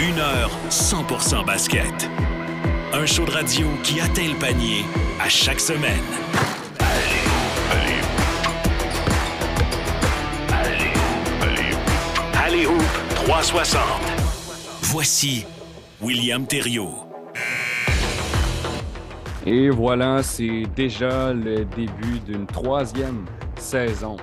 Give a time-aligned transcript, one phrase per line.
[0.00, 2.08] Une heure 100% basket.
[2.92, 4.84] Un show de radio qui atteint le panier
[5.20, 6.04] à chaque semaine.
[12.40, 12.80] Allez Hoop
[13.26, 13.82] 360.
[14.82, 15.44] Voici
[16.00, 17.04] William Thériault.
[19.46, 23.24] Et voilà, c'est déjà le début d'une troisième
[23.56, 24.16] saison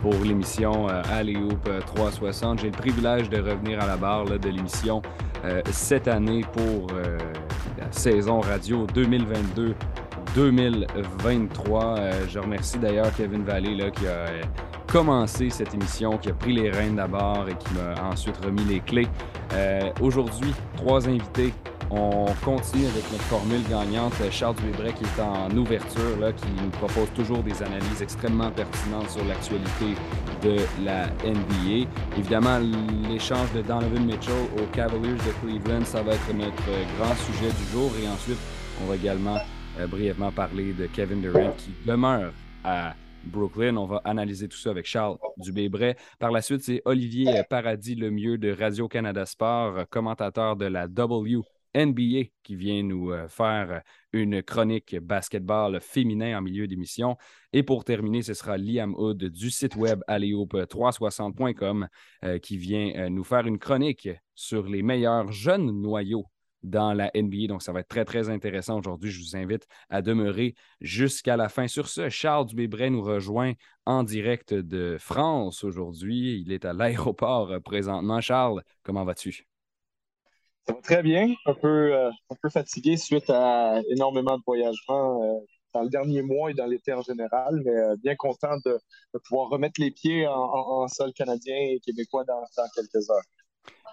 [0.00, 2.60] pour l'émission euh, Alley Hoop 360.
[2.60, 5.02] J'ai le privilège de revenir à la barre là, de l'émission
[5.44, 7.18] euh, cette année pour euh,
[7.78, 8.86] la saison radio
[10.34, 12.28] 2022-2023.
[12.28, 14.26] je remercie d'ailleurs Kevin Vallée là, qui a
[14.90, 18.80] commencé cette émission, qui a pris les rênes d'abord et qui m'a ensuite remis les
[18.80, 19.08] clés.
[20.00, 21.52] Aujourd'hui, trois invités
[21.90, 24.12] on continue avec notre formule gagnante.
[24.30, 29.10] Charles Dubébret qui est en ouverture, là, qui nous propose toujours des analyses extrêmement pertinentes
[29.10, 29.96] sur l'actualité
[30.42, 31.88] de la NBA.
[32.16, 32.60] Évidemment,
[33.08, 36.62] l'échange de Donovan Mitchell aux Cavaliers de Cleveland, ça va être notre
[36.96, 37.90] grand sujet du jour.
[38.00, 38.38] Et ensuite,
[38.82, 39.38] on va également
[39.80, 42.32] euh, brièvement parler de Kevin Durant qui demeure
[42.62, 43.76] à Brooklyn.
[43.76, 45.96] On va analyser tout ça avec Charles Dubébret.
[46.18, 51.42] Par la suite, c'est Olivier Paradis Lemieux de Radio-Canada Sport, commentateur de la W
[51.74, 53.78] NBA qui vient nous euh, faire euh,
[54.12, 57.16] une chronique basketball féminin en milieu d'émission.
[57.52, 61.88] Et pour terminer, ce sera Liam Hood du site web alleoop360.com
[62.24, 66.26] euh, qui vient nous faire une chronique sur les meilleurs jeunes noyaux
[66.62, 67.46] dans la NBA.
[67.48, 69.10] Donc, ça va être très, très intéressant aujourd'hui.
[69.10, 71.68] Je vous invite à demeurer jusqu'à la fin.
[71.68, 73.52] Sur ce, Charles Dubébret nous rejoint
[73.86, 76.40] en direct de France aujourd'hui.
[76.40, 78.20] Il est à l'aéroport présentement.
[78.20, 79.46] Charles, comment vas-tu?
[80.66, 82.10] Ça va très bien, un peu, euh,
[82.52, 85.40] fatigué suite à énormément de voyagements euh,
[85.72, 88.78] dans le dernier mois et dans l'été en général, mais euh, bien content de,
[89.24, 92.42] pouvoir remettre les pieds en, sol canadien et québécois dans,
[92.74, 93.24] quelques heures.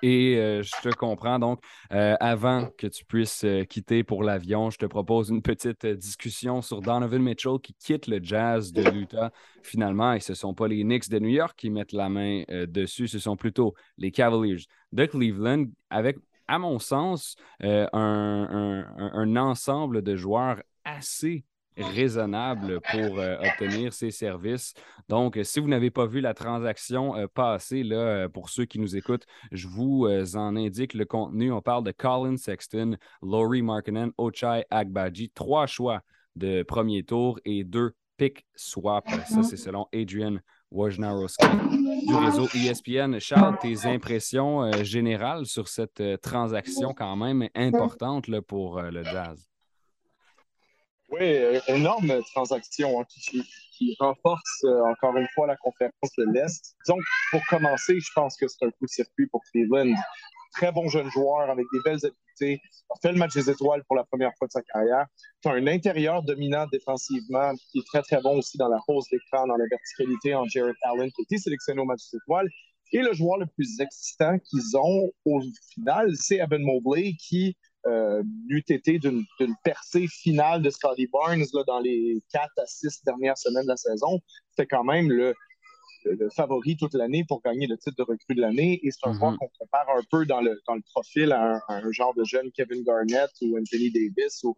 [0.03, 1.39] Et je te comprends.
[1.39, 1.59] Donc,
[1.89, 7.21] avant que tu puisses quitter pour l'avion, je te propose une petite discussion sur Donovan
[7.21, 9.31] Mitchell qui quitte le Jazz de l'Utah
[9.63, 10.13] finalement.
[10.13, 13.07] Et ce ne sont pas les Knicks de New York qui mettent la main dessus,
[13.07, 16.17] ce sont plutôt les Cavaliers de Cleveland avec
[16.47, 21.43] à mon sens, euh, un, ensemble de joueurs assez
[21.77, 24.73] raisonnable pour euh, obtenir ces services.
[25.09, 28.95] Donc, si vous n'avez pas vu la transaction euh, passer, là, pour ceux qui nous
[28.95, 31.51] écoutent, je vous en indique le contenu.
[31.51, 36.01] On parle de Colin Sexton, Laurie Markinen, Ochai Agbaji, trois choix
[36.35, 39.07] de premier tour et deux pick swap.
[39.27, 40.37] Ça, c'est selon Adrian
[40.71, 41.45] Wojnarowski
[42.07, 43.19] du réseau ESPN.
[43.19, 48.89] Charles, tes impressions euh, générales sur cette euh, transaction quand même importante là, pour euh,
[48.89, 49.47] le Jazz?
[51.09, 51.23] Oui,
[51.67, 56.75] énorme transaction hein, qui, renforce encore une fois la conférence de l'Est.
[56.87, 57.01] Donc,
[57.31, 59.93] pour commencer, je pense que c'est un coup de circuit pour Cleveland
[60.57, 62.61] très bon jeune joueur avec des belles habiletés.
[62.89, 65.05] a fait le match des étoiles pour la première fois de sa carrière.
[65.41, 69.07] Tu as un intérieur dominant défensivement qui est très, très bon aussi dans la hausse
[69.09, 72.49] d'écran, dans la verticalité en Jared Allen, qui a été sélectionné au match des étoiles.
[72.93, 75.41] Et le joueur le plus excitant qu'ils ont au
[75.73, 77.55] final, c'est Evan Mobley, qui
[77.87, 79.25] euh, eût été d'une
[79.63, 83.77] percée finale de Scotty Barnes là, dans les 4 à 6 dernières semaines de la
[83.77, 84.19] saison.
[84.51, 85.33] C'était quand même le,
[86.05, 88.79] le favori toute l'année pour gagner le titre de recrue de l'année.
[88.83, 89.37] Et c'est un joueur mhm.
[89.37, 92.83] qu'on compare un peu dans le, dans le profil à un, genre de jeune Kevin
[92.83, 94.57] Garnett ou Anthony Davis, ou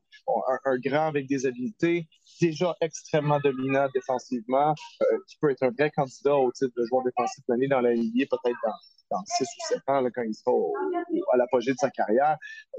[0.65, 2.07] un, grand avec des habiletés,
[2.41, 7.03] déjà extrêmement dominant défensivement, euh, qui peut être un vrai candidat au titre de joueur
[7.03, 8.73] défensif de l'année dans la NBA, peut-être dans,
[9.11, 10.51] dans 6 ou 7 ans, quand il sera
[11.33, 12.37] à l'apogée de sa carrière,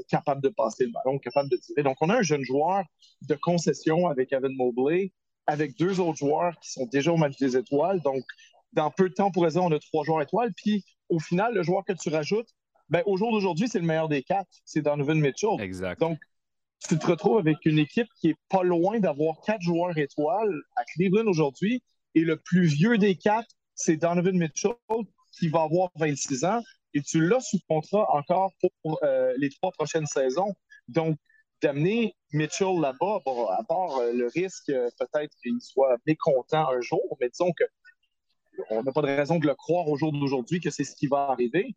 [0.08, 1.82] capable de passer le ballon, capable de tirer.
[1.82, 2.84] Donc, on a un jeune joueur
[3.22, 5.12] de concession avec Evan Mobley,
[5.46, 8.00] avec deux autres joueurs qui sont déjà au match des étoiles.
[8.02, 8.22] Donc,
[8.72, 10.52] dans peu de temps, on pourrait dire on a trois joueurs étoiles.
[10.54, 12.48] Puis au final, le joueur que tu rajoutes,
[12.88, 14.50] ben, au jour d'aujourd'hui, c'est le meilleur des quatre.
[14.64, 15.60] C'est Donovan Mitchell.
[15.60, 16.00] Exact.
[16.00, 16.18] Donc,
[16.88, 20.84] tu te retrouves avec une équipe qui est pas loin d'avoir quatre joueurs étoiles à
[20.84, 21.82] Cleveland aujourd'hui.
[22.14, 24.72] Et le plus vieux des quatre, c'est Donovan Mitchell,
[25.32, 26.62] qui va avoir 26 ans.
[26.94, 30.54] Et tu l'as sous contrat encore pour euh, les trois prochaines saisons.
[30.88, 31.16] Donc,
[31.62, 33.20] d'amener Mitchell là-bas,
[33.58, 37.64] à part euh, le risque euh, peut-être qu'il soit mécontent un jour, mais disons que
[38.70, 41.06] on n'a pas de raison de le croire au jour d'aujourd'hui que c'est ce qui
[41.06, 41.74] va arriver.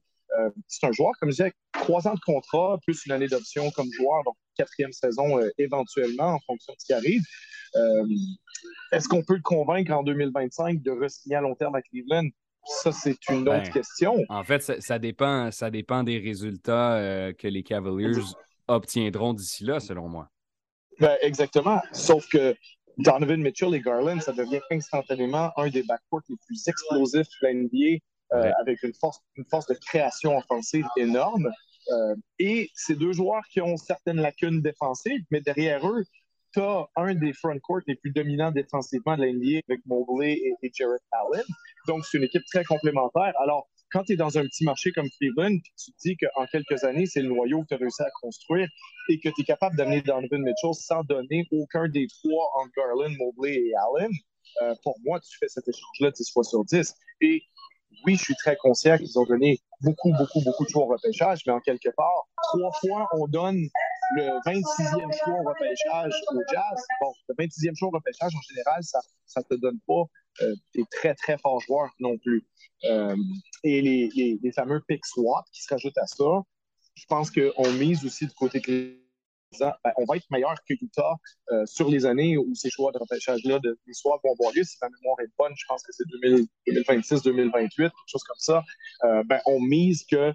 [0.67, 3.87] C'est un joueur, comme je disais, trois ans de contrat, plus une année d'option comme
[3.91, 7.21] joueur, donc quatrième saison éventuellement en fonction de ce qui arrive.
[8.91, 12.29] Est-ce qu'on peut le convaincre en 2025 de re-signer à long terme à Cleveland?
[12.65, 14.15] Ça, c'est une autre ben, question.
[14.29, 18.21] En fait, ça, dépend, ça dépend des résultats que les Cavaliers
[18.67, 20.29] obtiendront d'ici là, selon moi.
[20.99, 21.81] Ben, exactement.
[21.91, 22.55] Sauf que
[22.97, 27.53] Donovan Mitchell et Garland, ça devient instantanément un des backcourts les plus explosifs de la
[27.53, 27.99] NBA,
[28.33, 31.51] euh, avec une force, une force de création offensive énorme.
[31.91, 36.03] Euh, et c'est deux joueurs qui ont certaines lacunes défensives, mais derrière eux,
[36.53, 40.53] tu as un des front court les plus dominants défensivement de la avec Mobley et,
[40.61, 41.43] et Jarrett Allen.
[41.87, 43.33] Donc, c'est une équipe très complémentaire.
[43.41, 46.83] Alors, quand tu es dans un petit marché comme Cleveland, tu te dis qu'en quelques
[46.83, 48.67] années, c'est le noyau que tu as réussi à construire
[49.09, 53.15] et que tu es capable d'amener Donovan Mitchell sans donner aucun des trois entre Garland,
[53.17, 54.11] Mobley et Allen,
[54.61, 56.95] euh, pour moi, tu fais cet échange-là 10 fois sur 10.
[57.21, 57.41] Et
[58.05, 61.41] oui, je suis très conscient qu'ils ont donné beaucoup, beaucoup, beaucoup de choix au repêchage,
[61.45, 63.67] mais en quelque part, trois fois, on donne
[64.15, 66.85] le 26e choix au repêchage au Jazz.
[67.01, 68.99] Bon, le 26e choix au repêchage, en général, ça
[69.37, 70.03] ne te donne pas
[70.41, 72.45] euh, des très, très forts joueurs non plus.
[72.85, 73.15] Euh,
[73.63, 76.41] et les, les, les, fameux pick swap qui se rajoutent à ça,
[76.95, 78.59] je pense qu'on mise aussi du côté
[79.59, 81.15] ben, on va être meilleur que Utah
[81.51, 84.63] euh, sur les années où ces choix de repêchage-là de, swaps vont avoir lieu.
[84.63, 88.63] Si ma mémoire est bonne, je pense que c'est 2026, 2028, quelque chose comme ça.
[89.03, 90.33] Euh, ben, on mise que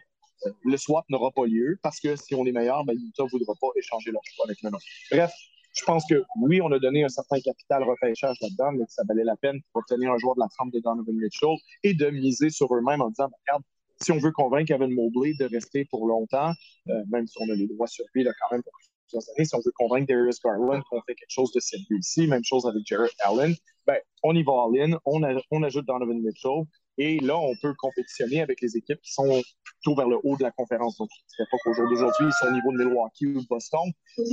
[0.62, 3.54] le swap n'aura pas lieu parce que si on est meilleur, ben, Utah ne voudra
[3.60, 4.84] pas échanger leur choix avec le nôtre.
[5.10, 5.32] Bref,
[5.76, 9.02] je pense que oui, on a donné un certain capital repêchage là-dedans, mais que ça
[9.08, 12.10] valait la peine pour obtenir un joueur de la trempe de Donovan Mitchell et de
[12.10, 13.62] miser sur eux-mêmes en disant, regarde,
[14.00, 16.52] si on veut convaincre Evan Mobley de rester pour longtemps,
[16.86, 18.72] même si on a les droits sur lui là, quand même pour
[19.14, 22.44] années, si on veut convaincre Darius Garland qu'on fait quelque chose de sérieux ici, même
[22.44, 23.54] chose avec Jarrett Allen,
[23.86, 25.22] ben, on y va all-in, on
[25.62, 26.64] ajoute Donovan Mitchell,
[27.00, 30.42] et là, on peut compétitionner avec les équipes qui sont plutôt vers le haut de
[30.42, 30.96] la conférence.
[30.98, 33.40] Donc, je ne dirais pas qu'au jour d'aujourd'hui, ils sont au niveau de Milwaukee ou
[33.40, 33.88] de Boston,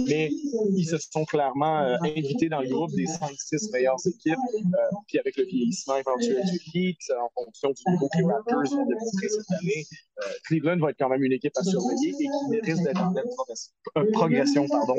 [0.08, 0.32] mais
[0.74, 4.40] ils se sont clairement euh, invités dans le groupe des 5-6 meilleures équipes.
[4.56, 8.76] Euh, puis avec le vieillissement éventuel du Heat, en fonction du niveau que les Raptors
[8.76, 9.86] vont démontrer cette année,
[10.24, 13.14] euh, Cleveland va être quand même une équipe à surveiller et qui risque d'être en
[13.14, 14.96] pleine progression pardon,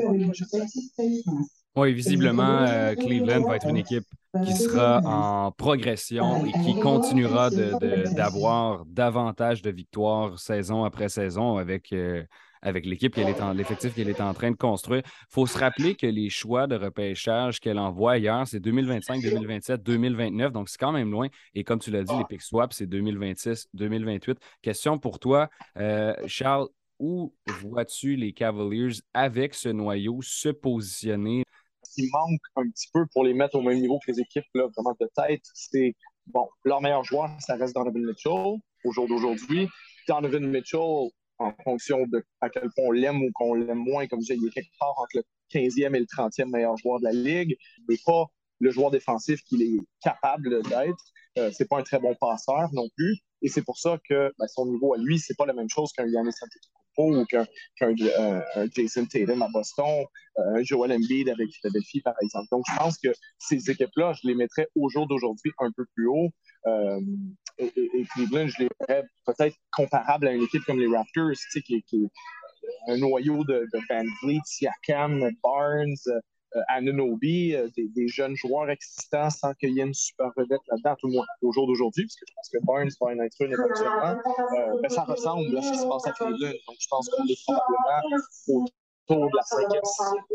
[1.75, 2.65] Oui, visiblement,
[2.95, 4.05] Cleveland va être une équipe
[4.43, 11.91] qui sera en progression et qui continuera d'avoir davantage de victoires saison après saison avec,
[11.93, 12.23] euh,
[12.61, 15.01] avec l'équipe qu'elle est en, l'effectif qu'elle est en train de construire.
[15.05, 19.83] Il faut se rappeler que les choix de repêchage qu'elle envoie ailleurs, c'est 2025, 2027,
[19.83, 21.27] 2029, donc c'est quand même loin.
[21.53, 24.37] Et comme tu l'as dit, les pick swaps, c'est 2026, 2028.
[24.61, 26.67] Question pour toi, euh, Charles,
[26.99, 31.43] où vois-tu les Cavaliers avec ce noyau se positionner
[32.11, 34.95] manque un petit peu pour les mettre au même niveau que les équipes, là, vraiment
[34.99, 35.95] de tête, c'est,
[36.27, 39.67] bon, leur meilleur joueur, ça reste Donovan Mitchell au jour d'aujourd'hui.
[40.07, 41.09] Donovan Mitchell,
[41.39, 44.37] en fonction de à quel point on l'aime ou qu'on l'aime moins, comme je disais,
[44.41, 45.23] il est quelque part entre le
[45.53, 47.55] 15e et le 30e meilleur joueur de la Ligue.
[47.77, 48.25] Il n'est pas
[48.59, 51.03] le joueur défensif qu'il est capable d'être.
[51.37, 53.19] Euh, c'est pas un très bon passeur non plus.
[53.41, 55.91] Et c'est pour ça que ben, son niveau à lui, c'est pas la même chose
[55.93, 56.31] qu'un Yannis
[56.97, 57.45] Antetokounmpo ou qu'un
[57.81, 60.05] euh, Jason Tatum à Boston,
[60.37, 62.47] euh, un Joel Embiid avec Philadelphie, par exemple.
[62.51, 66.07] Donc, je pense que ces équipes-là, je les mettrais au jour d'aujourd'hui un peu plus
[66.07, 66.29] haut.
[66.65, 66.99] Euh,
[67.59, 71.75] et, Cleveland, je les mettrais peut-être comparables à une équipe comme les Raptors, sais, qui,
[71.75, 71.95] est
[72.87, 76.21] un noyau de, de Van Vliet, Siakam, Barnes,
[76.67, 80.95] Anunobi, euh, des, des, jeunes joueurs existants sans qu'il y ait une super vedette là-dedans,
[80.99, 84.19] tout le moins au jour d'aujourd'hui, parce que je pense que Barnes une éventuellement.
[84.57, 86.53] Euh, mais ça ressemble à ce qui se passe à Cleveland.
[86.67, 88.67] Donc, je pense qu'on est probablement
[89.07, 89.81] autour de la 5e,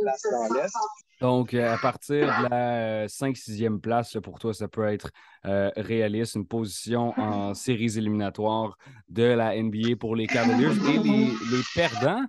[0.00, 0.74] place dans l'Est.
[1.20, 5.10] Donc, à partir de la 5-6e place, pour toi, ça peut être
[5.46, 8.76] euh, réaliste, une position en séries éliminatoires
[9.08, 10.74] de la NBA pour les Cavaliers.
[10.88, 12.24] Et les, les perdants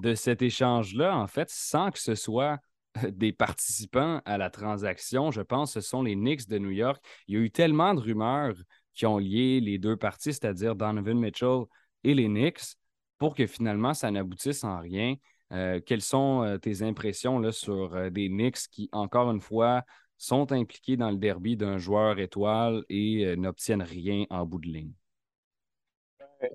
[0.00, 2.58] de cet échange-là, en fait, sans que ce soit
[3.12, 7.02] des participants à la transaction, je pense, ce sont les Knicks de New York.
[7.26, 8.54] Il y a eu tellement de rumeurs
[8.94, 11.64] qui ont lié les deux parties, c'est-à-dire Donovan Mitchell
[12.04, 12.76] et les Knicks,
[13.18, 15.14] pour que finalement ça n'aboutisse en rien.
[15.52, 19.82] Euh, quelles sont euh, tes impressions sur euh, des Knicks qui, encore une fois,
[20.18, 24.92] sont impliqués dans le derby d'un joueur étoile et n'obtiennent rien en bout de ligne?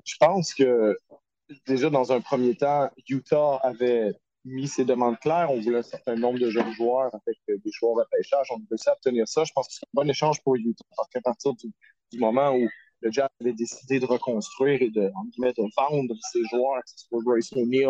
[0.05, 0.97] Je pense que
[1.65, 4.13] déjà dans un premier temps, Utah avait
[4.45, 5.51] mis ses demandes claires.
[5.51, 8.47] On voulait un certain nombre de jeunes joueurs avec euh, des choix de repêchage.
[8.51, 9.43] On réussi à obtenir ça.
[9.43, 12.67] Je pense que c'est un bon échange pour Utah parce qu'à partir du, moment où
[13.01, 17.21] le Jazz avait décidé de reconstruire et de, de vendre ses joueurs, que ce soit
[17.23, 17.87] Grace O'Neill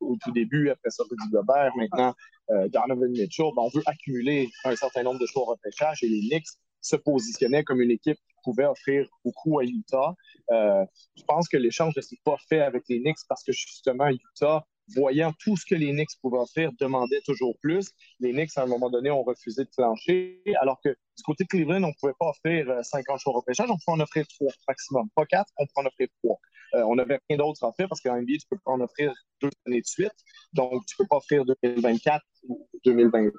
[0.00, 2.14] au tout début, après ça, Rudy Gobert, maintenant
[2.50, 6.08] euh, Donovan Mitchell, ben, on veut accumuler un certain nombre de choix de repêchage et
[6.08, 6.48] les Knicks
[6.80, 10.14] se positionnaient comme une équipe qui pouvait offrir beaucoup à Utah.
[10.50, 10.84] Euh,
[11.16, 14.64] je pense que l'échange ne s'est pas fait avec les Knicks parce que justement, Utah
[14.94, 17.90] voyant tout ce que les Knicks pouvaient offrir, demandaient toujours plus.
[18.20, 21.48] Les Knicks, à un moment donné, ont refusé de plancher, alors que du côté de
[21.48, 24.52] Cleveland, on ne pouvait pas offrir 50 choix au repêchage, on pouvait en offrir 3
[24.68, 25.08] maximum.
[25.14, 26.36] Pas 4, on pouvait en offrir 3.
[26.74, 28.80] Euh, on n'avait rien d'autre à offrir parce qu'en NBA, tu ne peux pas en
[28.80, 30.12] offrir deux années de suite.
[30.52, 33.30] Donc, tu ne peux pas offrir 2024 ou 2020.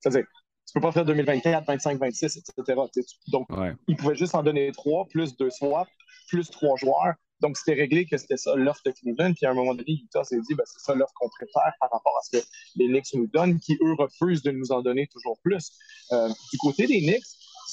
[0.00, 0.26] C'est-à-dire,
[0.66, 2.80] tu peux pas offrir 2024, 25, 26, etc.
[3.28, 3.48] Donc,
[3.88, 5.90] ils pouvaient juste en donner trois, plus deux swaps,
[6.28, 9.32] plus trois joueurs Donc, c'était réglé que c'était ça l'offre de Cleveland.
[9.34, 11.90] Puis à un moment donné, Utah s'est dit, ben, c'est ça l'offre qu'on préfère par
[11.90, 12.44] rapport à ce que
[12.76, 15.72] les Knicks nous donnent, qui eux refusent de nous en donner toujours plus.
[16.12, 17.24] Euh, du côté des Knicks,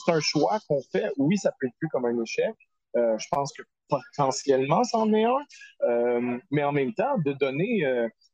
[0.06, 1.12] c'est un choix qu'on fait.
[1.18, 2.54] Oui, ça peut être plus comme un échec.
[2.96, 5.46] Euh, je pense que potentiellement, c'en est un.
[5.82, 7.84] Euh, mais en même temps, de donner,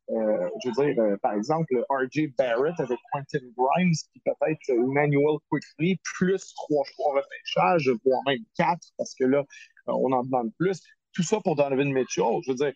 [0.09, 2.27] je veux dire, par exemple, R.J.
[2.37, 8.87] Barrett avec Quentin Grimes, qui peut-être Emmanuel Quickly, plus trois choix repêchage, voire même quatre,
[8.97, 9.43] parce que là,
[9.87, 10.81] on en demande plus.
[11.13, 12.23] Tout ça pour Donovan Mitchell.
[12.45, 12.73] Je veux dire,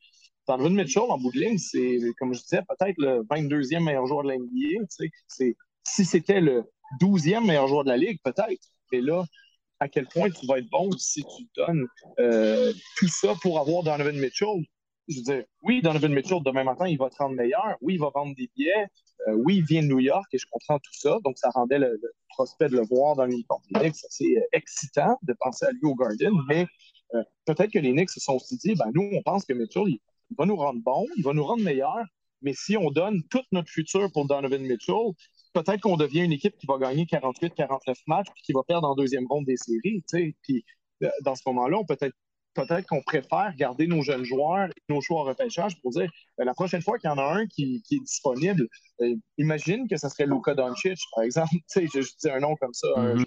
[0.48, 4.24] Donovan Mitchell, en bout de ligne, c'est, comme je disais, peut-être le 22e meilleur joueur
[4.24, 4.32] de.
[4.34, 6.64] Tu sais, si c'était le
[7.02, 8.68] 12e meilleur joueur de la Ligue, peut-être.
[8.92, 9.24] Et là,
[9.80, 11.88] à quel point tu vas être bon si tu donnes
[12.20, 14.64] euh, tout ça pour avoir Donovan Mitchell?
[15.08, 17.76] Je veux dire, oui, Donovan Mitchell, demain matin, il va te rendre meilleur.
[17.82, 18.88] Oui, il va vendre des billets.
[19.28, 21.20] Euh, oui, il vient de New York et je comprends tout ça.
[21.24, 22.00] Donc, ça rendait le,
[22.30, 25.96] prospect de le voir dans l'uniforme Knicks assez euh, excitant de penser à lui au
[25.96, 26.34] Garden.
[26.48, 26.66] Mais
[27.46, 30.00] peut-être que les Knicks se sont aussi dit, ben, nous, on pense que Mitchell, il,
[30.30, 32.04] il va nous rendre bon, il va nous rendre meilleur.
[32.42, 35.14] Mais si on donne tout notre futur pour Donovan Mitchell,
[35.54, 38.96] peut-être qu'on devient une équipe qui va gagner 48-49 matchs puis qui va perdre en
[38.96, 40.04] deuxième ronde des séries.
[40.42, 40.66] Puis
[41.04, 42.16] euh, dans ce moment-là, peut-être
[42.54, 46.54] peut-être qu'on préfère garder nos jeunes joueurs, nos choix en repêchage pour dire ben, la
[46.54, 48.68] prochaine fois qu'il y en a un qui, est disponible,
[49.02, 51.50] euh, imagine que ce serait Luka Doncic, par exemple.
[51.76, 53.26] je, je dis un nom comme ça, mm-hmm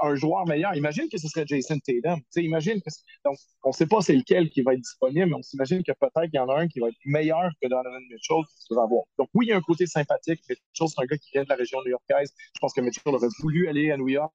[0.00, 0.74] un joueur meilleur.
[0.74, 2.20] Imagine que ce serait Jason Tatum.
[2.36, 2.90] imagine que
[3.24, 5.92] donc, on ne sait pas c'est lequel qui va être disponible, mais on s'imagine que
[5.92, 8.42] peut-être qu'il y en a un qui va être meilleur que Donovan Mitchell.
[9.18, 10.40] Donc oui, il y a un côté sympathique.
[10.48, 12.32] Mitchell, c'est un gars qui vient de la région new-yorkaise.
[12.38, 14.32] Je pense que Mitchell aurait voulu aller à New York.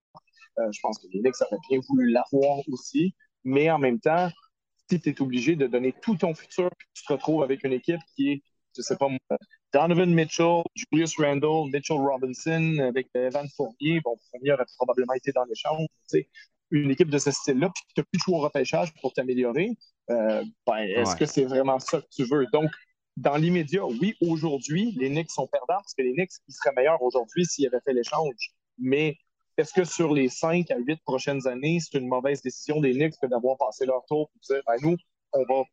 [0.59, 3.15] Euh, je pense que les Knicks auraient bien voulu l'avoir aussi.
[3.43, 4.29] Mais en même temps,
[4.89, 8.01] si tu es obligé de donner tout ton futur, tu te retrouves avec une équipe
[8.15, 8.43] qui est,
[8.75, 9.07] je sais pas
[9.73, 14.01] Donovan Mitchell, Julius Randle, Mitchell Robinson avec Evan Fournier.
[14.03, 15.87] Bon, Fournier aurait probablement été dans l'échange.
[16.71, 19.71] Une équipe de ce style-là, puis tu n'as plus de choix au repêchage pour t'améliorer.
[20.09, 22.45] Euh, ben, est-ce que c'est vraiment ça que tu veux?
[22.53, 22.69] Donc,
[23.17, 27.01] dans l'immédiat, oui, aujourd'hui, les Knicks sont perdants parce que les Knicks, ils seraient meilleurs
[27.01, 28.53] aujourd'hui s'ils avaient fait l'échange.
[28.77, 29.17] Mais
[29.57, 33.15] est-ce que sur les cinq à huit prochaines années, c'est une mauvaise décision des Knicks
[33.21, 34.97] que d'avoir passé leur tour pour dire, ben, nous,
[35.33, 35.63] on, va,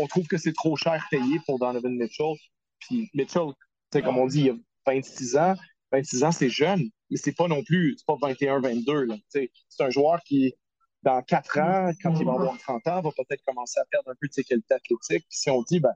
[0.00, 2.34] on trouve que c'est trop cher payé pour Donovan Mitchell?
[2.80, 3.52] Puis Mitchell,
[3.92, 4.54] comme on dit, il a
[4.86, 5.54] 26 ans.
[5.92, 9.20] 26 ans, c'est jeune, mais c'est pas non plus, c'est pas 21-22.
[9.28, 10.54] C'est un joueur qui,
[11.02, 14.14] dans 4 ans, quand il va avoir 30 ans, va peut-être commencer à perdre un
[14.20, 15.26] peu de ses qualités athlétiques.
[15.28, 15.92] Puis si on dit, ben,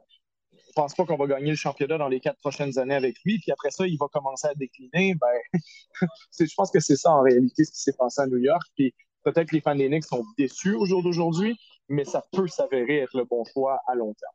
[0.52, 3.38] je pense pas qu'on va gagner le championnat dans les quatre prochaines années avec lui,
[3.38, 5.28] puis après ça, il va commencer à décliner, ben,
[6.38, 8.62] je pense que c'est ça en réalité ce qui s'est passé à New York.
[8.74, 11.56] Puis peut-être que les fans des Knicks sont déçus au jour d'aujourd'hui,
[11.88, 14.34] mais ça peut s'avérer être le bon choix à long terme.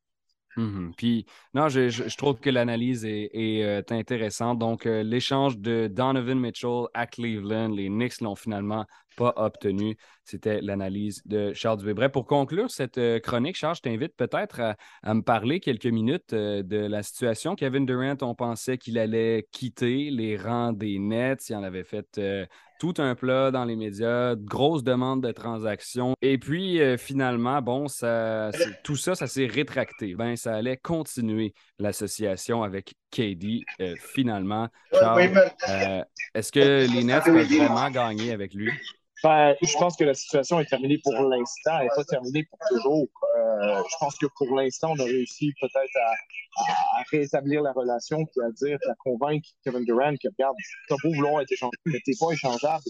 [0.59, 3.29] Mmh Puis, non, je, trouve que l'analyse est,
[3.63, 4.59] euh, intéressante.
[4.59, 8.85] Donc, euh, l'échange de Donovan Mitchell à Cleveland, les Knicks l'ont finalement
[9.19, 9.97] pas obtenu.
[10.23, 11.93] C'était l'analyse de Charles Dubé.
[11.93, 14.61] Bref, pour conclure cette euh, chronique, Charles, je t'invite peut-être
[15.03, 17.55] à, me parler quelques minutes de la situation.
[17.55, 21.49] Kevin Durant, on pensait qu'il allait quitter les rangs des Nets.
[21.49, 22.19] Il en avait fait
[22.79, 26.15] tout un plat dans les médias, grosse demande de transactions.
[26.21, 28.51] Et puis, euh, finalement, bon, ça,
[28.83, 30.15] tout ça, ça s'est rétracté.
[30.15, 34.69] Ben, ça allait continuer l'association avec KD, euh, finalement.
[34.93, 38.71] Euh, est-ce que les Nets peuvent vraiment gagner avec lui?
[39.23, 41.77] Ben, je pense que la situation est terminée pour l'instant.
[41.79, 43.07] Elle n'est pas terminée pour toujours.
[43.37, 46.13] Euh, je pense que pour l'instant, on a réussi peut-être à,
[47.11, 50.55] rétablir la relation puis à dire, à convaincre Kevin Durant que, regarde,
[50.87, 52.83] t'as beau vouloir être échangé, mais t'es pas échangeable.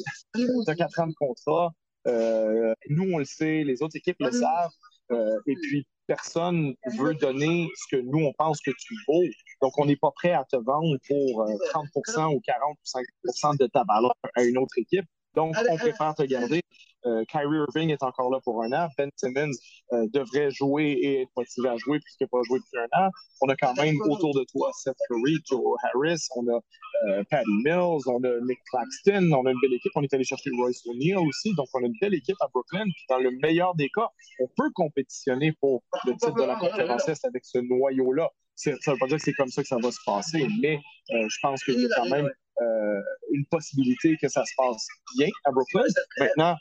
[0.65, 1.71] T'as quatre ans de contrat.
[2.07, 4.71] Euh, nous, on le sait, les autres équipes le savent.
[5.11, 9.23] Euh, et puis, personne veut donner ce que nous, on pense que tu vaux.
[9.61, 13.67] Donc, on n'est pas prêt à te vendre pour 30% ou 40 ou 50% de
[13.67, 15.05] ta valeur à une autre équipe.
[15.35, 16.61] Donc, on préfère te garder.
[17.05, 18.89] Euh, Kyrie Irving est encore là pour un an.
[18.97, 19.51] Ben Simmons
[19.93, 23.09] euh, devrait jouer et être motivé à jouer puisqu'il n'a pas joué depuis un an.
[23.41, 26.59] On a quand même autour de toi Seth Curry, Joe Harris, on a
[27.07, 29.91] euh, Patty Mills, on a Nick Claxton, on a une belle équipe.
[29.95, 31.53] On est allé chercher Royce O'Neal aussi.
[31.55, 32.85] Donc, on a une belle équipe à Brooklyn.
[33.07, 34.09] Dans le meilleur des cas,
[34.41, 38.29] on peut compétitionner pour le titre de la conférence Est avec ce noyau-là.
[38.55, 40.81] Ça ne veut pas dire que c'est comme ça que ça va se passer, mais
[41.09, 42.29] je pense qu'il y a quand même
[42.61, 43.01] euh,
[43.31, 44.87] une possibilité que ça se passe
[45.17, 45.83] bien à Brooklyn.
[46.19, 46.55] Maintenant,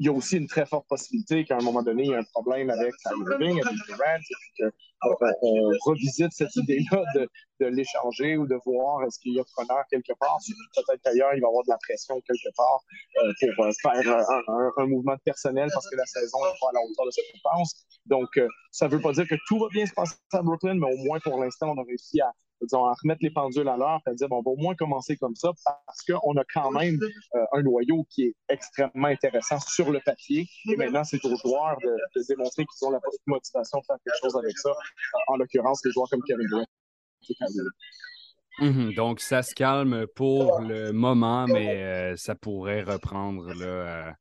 [0.00, 2.18] il y a aussi une très forte possibilité qu'à un moment donné, il y a
[2.18, 4.70] un problème avec Irving, avec Durant,
[5.06, 7.28] et qu'on revisite cette idée-là de,
[7.60, 10.38] de l'échanger ou de voir est-ce qu'il y a preneur quelque part.
[10.74, 12.80] Peut-être qu'ailleurs, il va y avoir de la pression quelque part
[13.22, 14.18] euh, pour euh, faire
[14.48, 17.32] un, un, mouvement personnel parce que la saison n'est pas à la hauteur de cette
[17.32, 17.86] dépense.
[18.06, 18.28] Donc,
[18.72, 21.04] ça ne veut pas dire que tout va bien se passer à Brooklyn, mais au
[21.04, 22.32] moins pour l'instant, on a réussi à
[22.64, 25.16] disons, à remettre les pendules à l'heure, à dire, bon, on va au moins commencer
[25.16, 26.98] comme ça parce qu'on a quand même
[27.34, 30.48] euh, un noyau qui est extrêmement intéressant sur le papier.
[30.68, 34.36] Et maintenant, c'est aux joueurs de, démontrer qu'ils ont la motivation de faire quelque chose
[34.36, 34.70] avec ça.
[35.28, 36.66] En l'occurrence, les joueurs comme Kevin Durant.
[38.60, 38.94] Mhm.
[38.94, 44.12] donc, ça se calme pour le moment, mais euh, ça pourrait reprendre là, euh,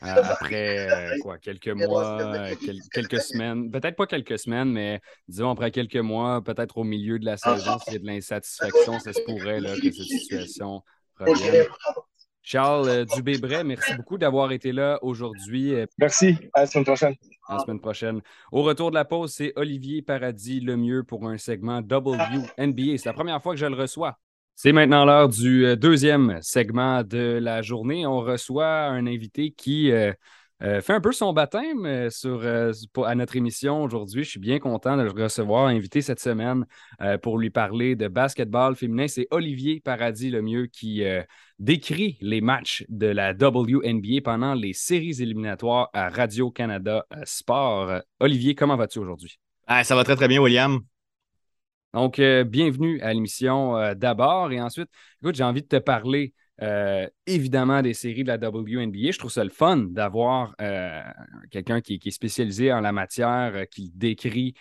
[0.00, 2.48] après euh, quoi, quelques mois,
[2.92, 7.24] quelques semaines, peut-être pas quelques semaines, mais disons après quelques mois, peut-être au milieu de
[7.24, 10.82] la saison, s'il y a de l'insatisfaction, ça se pourrait là, que cette situation
[11.16, 11.66] revienne.
[12.44, 15.74] Charles euh, Dubébret, merci beaucoup d'avoir été là aujourd'hui.
[15.98, 16.36] Merci.
[16.54, 17.14] À la semaine prochaine.
[17.46, 18.20] À la semaine prochaine.
[18.50, 22.98] Au retour de la pause, c'est Olivier Paradis le mieux pour un segment WNBA.
[22.98, 24.18] C'est la première fois que je le reçois.
[24.54, 28.06] C'est maintenant l'heure du euh, deuxième segment de la journée.
[28.06, 30.12] On reçoit un invité qui euh,
[30.62, 34.24] euh, fait un peu son baptême à notre émission aujourd'hui.
[34.24, 36.66] Je suis bien content de le recevoir, invité cette semaine
[37.22, 39.08] pour lui parler de basketball féminin.
[39.08, 41.02] C'est Olivier Paradis Lemieux qui
[41.58, 48.02] décrit les matchs de la WNBA pendant les séries éliminatoires à Radio-Canada Sport.
[48.20, 49.40] Olivier, comment vas-tu aujourd'hui?
[49.66, 50.80] Ah, ça va très, très bien, William.
[51.94, 54.50] Donc, euh, bienvenue à l'émission euh, d'abord.
[54.50, 54.88] Et ensuite,
[55.22, 56.32] écoute, j'ai envie de te parler
[56.62, 59.10] euh, évidemment des séries de la WNBA.
[59.10, 60.54] Je trouve ça le fun d'avoir
[61.50, 64.54] quelqu'un qui, est spécialisé en la matière, qui décrit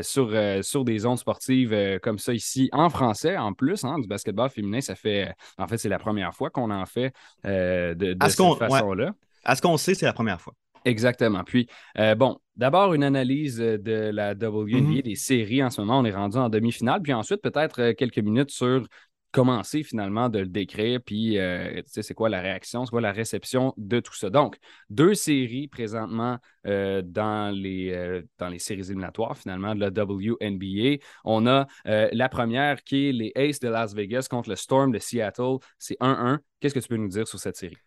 [0.00, 4.50] sur, sur des ondes sportives comme ça ici, en français en plus, hein, du basketball
[4.50, 4.80] féminin.
[4.80, 7.12] Ça fait, en fait, c'est la première fois qu'on en fait
[7.44, 9.12] de, cette façon-là.
[9.44, 10.54] À ce qu'on sait, c'est la première fois.
[10.84, 11.44] Exactement.
[11.44, 15.02] Puis, euh, bon, d'abord une analyse euh, de la WNBA, mhm.
[15.02, 15.98] des séries en ce moment.
[15.98, 17.02] On est rendu en demi-finale.
[17.02, 18.86] Puis ensuite, peut-être euh, quelques minutes sur
[19.30, 21.00] commencer finalement de le décrire.
[21.00, 24.28] Puis, tu sais, c'est quoi la réaction, c'est quoi la réception de tout ça.
[24.28, 24.58] Donc,
[24.90, 26.36] deux séries présentement
[26.66, 31.02] dans, les, dans les séries éliminatoires finalement de la WNBA.
[31.24, 34.98] On a la première qui est les Aces de Las Vegas contre le Storm de
[34.98, 35.56] Seattle.
[35.78, 36.38] C'est 1-1.
[36.60, 37.78] Qu'est-ce que tu peux nous dire sur cette série?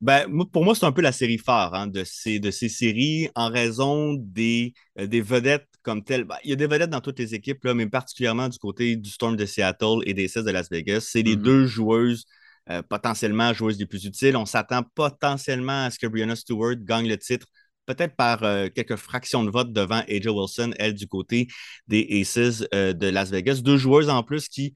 [0.00, 3.30] Ben, pour moi, c'est un peu la série phare hein, de, ces, de ces séries
[3.34, 6.22] en raison des, euh, des vedettes comme telles.
[6.24, 8.94] Ben, il y a des vedettes dans toutes les équipes, là, mais particulièrement du côté
[8.94, 11.00] du Storm de Seattle et des 16 de Las Vegas.
[11.10, 11.42] C'est les mm-hmm.
[11.42, 12.26] deux joueuses
[12.70, 14.36] euh, potentiellement joueuses les plus utiles.
[14.36, 17.48] On s'attend potentiellement à ce que Brianna Stewart gagne le titre,
[17.86, 21.48] peut-être par euh, quelques fractions de vote devant AJ Wilson, elle du côté
[21.88, 23.62] des Aces de Las Vegas.
[23.64, 24.74] Deux joueuses en plus qui,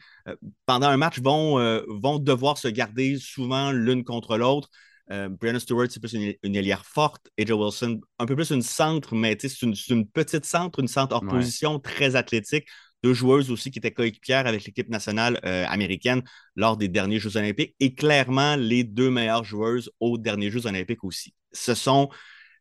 [0.66, 4.68] pendant un match, vont, vont devoir se garder souvent l'une contre l'autre.
[5.12, 7.28] Euh, Brianna Stewart, c'est plus une, une, forte.
[7.38, 11.24] AJ Wilson, un peu plus une centre, mais c'est une, petite centre, une centre hors
[11.24, 12.66] position, très athlétique.
[13.02, 16.22] Deux joueuses aussi qui étaient coéquipières avec l'équipe nationale euh, américaine
[16.54, 21.02] lors des derniers Jeux olympiques et clairement les deux meilleures joueuses aux derniers Jeux olympiques
[21.02, 21.34] aussi.
[21.52, 22.08] Ce sont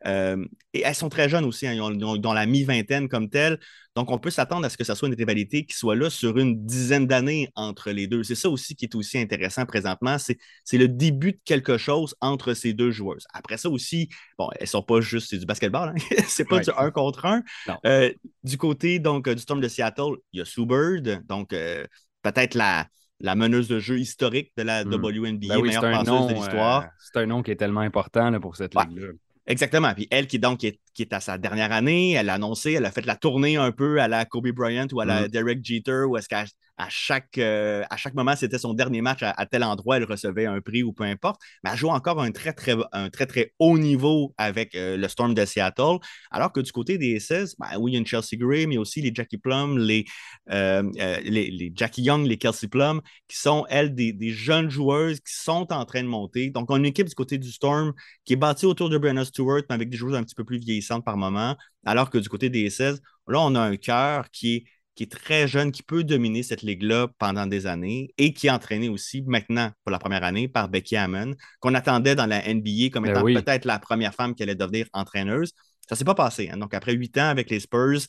[0.05, 3.59] euh, et elles sont très jeunes aussi, hein, dans la mi-vingtaine comme telle.
[3.95, 6.37] Donc, on peut s'attendre à ce que ce soit une rivalité qui soit là sur
[6.37, 8.23] une dizaine d'années entre les deux.
[8.23, 10.15] C'est ça aussi qui est aussi intéressant présentement.
[10.17, 13.27] C'est le début de quelque chose entre ces deux joueuses.
[13.33, 16.15] Après ça aussi, bon, elles ne sont pas juste, c'est du basketball, hein?
[16.27, 17.43] c'est pas du un contre un.
[17.85, 18.11] Euh,
[18.43, 21.85] du côté donc, du Storm de Seattle, il y a Sue Bird, donc euh,
[22.21, 22.87] peut-être la,
[23.19, 24.93] la meneuse de jeu historique de la hmm.
[24.93, 26.85] WNBA, ben meilleure passeuse de l'histoire.
[26.97, 29.09] c'est un nom qui est tellement important pour cette ligue-là.
[29.47, 29.93] Exactement.
[29.93, 30.67] Puis elle qui, donc, qui
[31.01, 33.99] est, à sa dernière année, elle a annoncé, elle a fait la tournée un peu
[33.99, 35.27] à la Kobe Bryant ou à la mm.
[35.29, 36.47] Derek Jeter, où est-ce qu'elle
[36.81, 40.47] à chaque, euh, à chaque moment, c'était son dernier match à, tel endroit, elle recevait
[40.47, 41.39] un prix ou peu importe.
[41.63, 45.07] Mais elle joue encore un très, très, un très, très haut niveau avec euh, le
[45.07, 45.97] Storm de Seattle.
[46.31, 48.77] Alors que du côté des 16, ben, oui, il y a une Chelsea Gray, mais
[48.77, 50.05] aussi les Jackie Plum, les,
[50.49, 50.81] euh,
[51.23, 55.85] les, Jackie Young, les Kelsey Plum, qui sont, elles, des, jeunes joueuses qui sont en
[55.85, 56.49] train de monter.
[56.49, 57.93] Donc, on a une équipe du côté du Storm
[58.25, 60.57] qui est bâtie autour de Brenna Stewart, mais avec des joueuses un petit peu plus
[60.57, 61.55] vieillissantes par moment.
[61.85, 64.63] Alors que du côté des 16, là, on a un cœur qui est
[65.01, 68.51] qui est très jeune, qui peut dominer cette ligue-là pendant des années et qui est
[68.51, 72.89] entraîné aussi maintenant pour la première année par Becky Hammond, qu'on attendait dans la NBA
[72.93, 75.53] comme ben étant peut-être la première femme qui allait devenir entraîneuse.
[75.89, 76.51] Ça ne s'est pas passé.
[76.51, 76.57] Hein.
[76.57, 78.01] Donc, après huit ans avec les Spurs,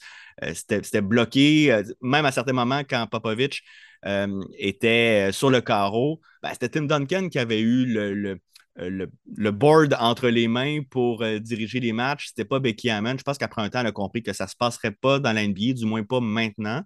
[0.45, 1.73] euh, c'était bloqué.
[1.73, 3.63] Euh, même à certains moments, quand Popovich
[4.05, 8.39] euh, était sur le carreau, ben, c'était Tim Duncan qui avait eu le
[8.77, 12.29] le, board entre les mains pour euh, diriger les matchs.
[12.29, 13.17] C'était pas Becky Hammond.
[13.19, 15.33] Je pense qu'après un temps, elle a compris que ça ne se passerait pas dans
[15.33, 16.83] la NBA, du moins pas maintenant.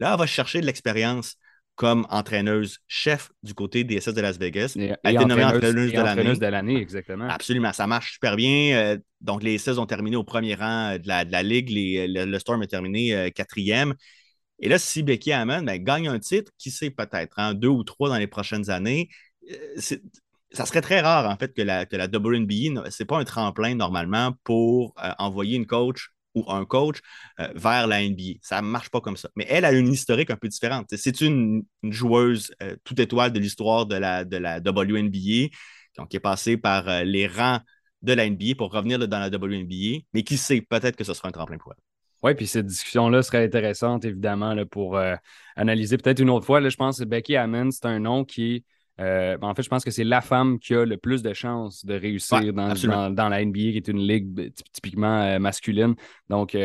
[0.00, 1.36] Là, elle va chercher de l'expérience
[1.76, 4.74] comme entraîneuse-chef du côté des SS de Las Vegas.
[4.76, 6.76] elle été nommée entraîneuse, de l'année.
[6.76, 7.26] exactement.
[7.26, 8.76] Absolument, ça marche super bien.
[8.76, 11.70] Euh, donc, les SS ont terminé au premier rang de la, Ligue.
[11.72, 13.94] le, Storm a terminé quatrième.
[14.58, 17.82] Et là, si Becky Hammond ben, gagne un titre, qui sait peut-être, hein, deux ou
[17.82, 19.08] trois dans les prochaines années,
[20.52, 23.24] ça serait très rare, en fait, que la, que la WNBA, ce n'est pas un
[23.24, 26.98] tremplin normalement pour euh, envoyer une coach ou un coach
[27.38, 28.38] euh, vers la NBA.
[28.42, 29.28] Ça ne marche pas comme ça.
[29.36, 30.86] Mais elle a une historique un peu différente.
[30.96, 35.50] C'est une, joueuse euh, toute étoile de l'histoire de la, de la WNBA,
[36.08, 37.60] qui est passée par les rangs
[38.02, 40.04] de la NBA pour revenir dans la WNBA.
[40.14, 41.82] Mais qui sait, peut-être que ce sera un tremplin pour elle.
[42.22, 44.98] Oui, puis cette discussion-là serait intéressante, évidemment, pour
[45.56, 46.66] analyser peut-être une autre fois.
[46.66, 48.64] Je pense que Becky Hammond, c'est un nom qui
[48.98, 51.84] ben, en fait, je pense que c'est la femme qui a le plus de chances
[51.84, 55.94] de réussir dans, dans, la NBA, qui est une ligue typiquement masculine.
[56.28, 56.56] Donc,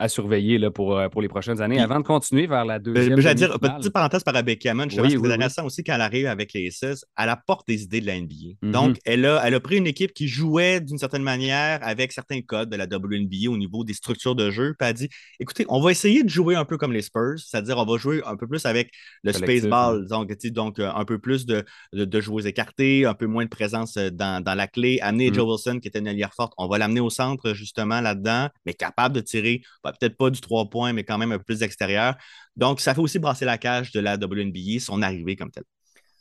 [0.00, 1.78] à surveiller là, pour, euh, pour les prochaines années.
[1.78, 3.20] Avant de continuer vers la deuxième.
[3.20, 6.26] J'allais dire, petite parenthèse par Rebecca Hammond, je oui, oui, intéressant aussi quand elle arrive
[6.26, 8.56] avec les SS, elle apporte des idées de la NBA.
[8.62, 8.72] Mhm.
[8.72, 12.40] Donc, elle a, elle a pris une équipe qui jouait d'une certaine manière avec certains
[12.40, 15.08] codes de la WNBA au niveau des structures de jeu, puis elle a dit
[15.38, 18.22] écoutez, on va essayer de jouer un peu comme les Spurs, c'est-à-dire on va jouer
[18.24, 18.90] un peu plus avec
[19.22, 23.44] le Spaceball, donc, donc euh, un peu plus de, de, joueurs écartés, un peu moins
[23.44, 25.34] de présence euh, dans, dans la clé, amener mhm.
[25.34, 28.72] Joe Wilson qui était une allière forte, on va l'amener au centre justement là-dedans, mais
[28.72, 29.60] capable de tirer
[29.92, 32.14] peut-être pas du 3 points, mais quand même un peu plus extérieur.
[32.56, 35.64] Donc, ça fait aussi brasser la cage de la WNBA, son arrivée comme telle.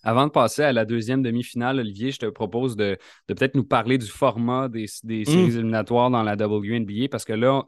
[0.04, 3.98] Avant de passer à la deuxième demi-finale, Olivier, je te propose de, peut-être nous parler
[3.98, 5.26] du format des, mm.
[5.26, 7.64] séries éliminatoires dans la WNBA parce que là,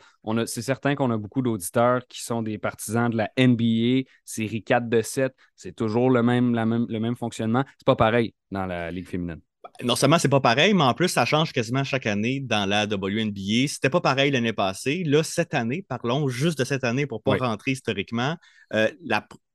[0.46, 4.88] c'est certain qu'on a beaucoup d'auditeurs qui sont des partisans de la NBA, série 4
[4.88, 5.34] de 7.
[5.56, 7.66] C'est toujours le même, même, le même fonctionnement.
[7.78, 9.42] C'est pas pareil dans la Ligue féminine
[9.84, 12.86] non seulement c'est pas pareil, mais en plus, ça change quasiment chaque année dans la
[12.86, 13.67] WNBA.
[13.67, 15.04] C'était pas pareil l'année passée.
[15.06, 18.38] Là, cette année, parlons juste de cette année pour pas rentrer historiquement.
[18.74, 18.89] Euh,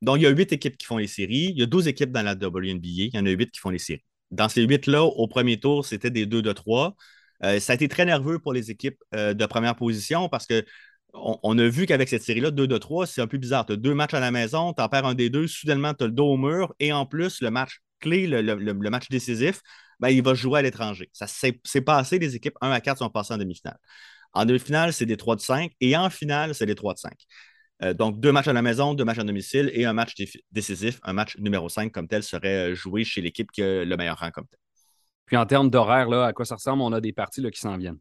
[0.02, 1.52] donc, il y a huit équipes qui font les séries.
[1.54, 2.80] Il y a 12 équipes dans la WNBA.
[2.82, 4.04] Il y en a huit qui font les séries.
[4.30, 6.96] Dans ces huit-là, au premier tour, c'était des deux de trois.
[7.44, 10.64] Euh, ça a été très nerveux pour les équipes euh, de première position parce que
[11.18, 13.64] on, a vu qu'avec cette série-là, 2 de 3, c'est un peu bizarre.
[13.64, 16.04] Tu as deux matchs à la maison, tu en perds un des deux, soudainement, tu
[16.04, 19.62] as le dos au mur, et en plus, le match clé, le match décisif,
[20.00, 21.08] ben, il va jouer à l'étranger.
[21.12, 23.78] Ça s'est passé, les équipes 1 à 4 sont passées en demi-finale.
[24.32, 27.12] En demi-finale, c'est des 3 de 5 et en finale, c'est des 3 de 5.
[27.82, 30.14] Euh, donc, deux matchs à la maison, deux matchs à domicile et un match
[30.50, 33.96] décisif, un match numéro 5 comme tel serait euh, joué chez l'équipe qui a le
[33.96, 34.58] meilleur rang comme tel.
[35.26, 36.82] Puis en termes d'horaire, à quoi ça ressemble?
[36.82, 37.98] On a des parties là, qui s'en viennent.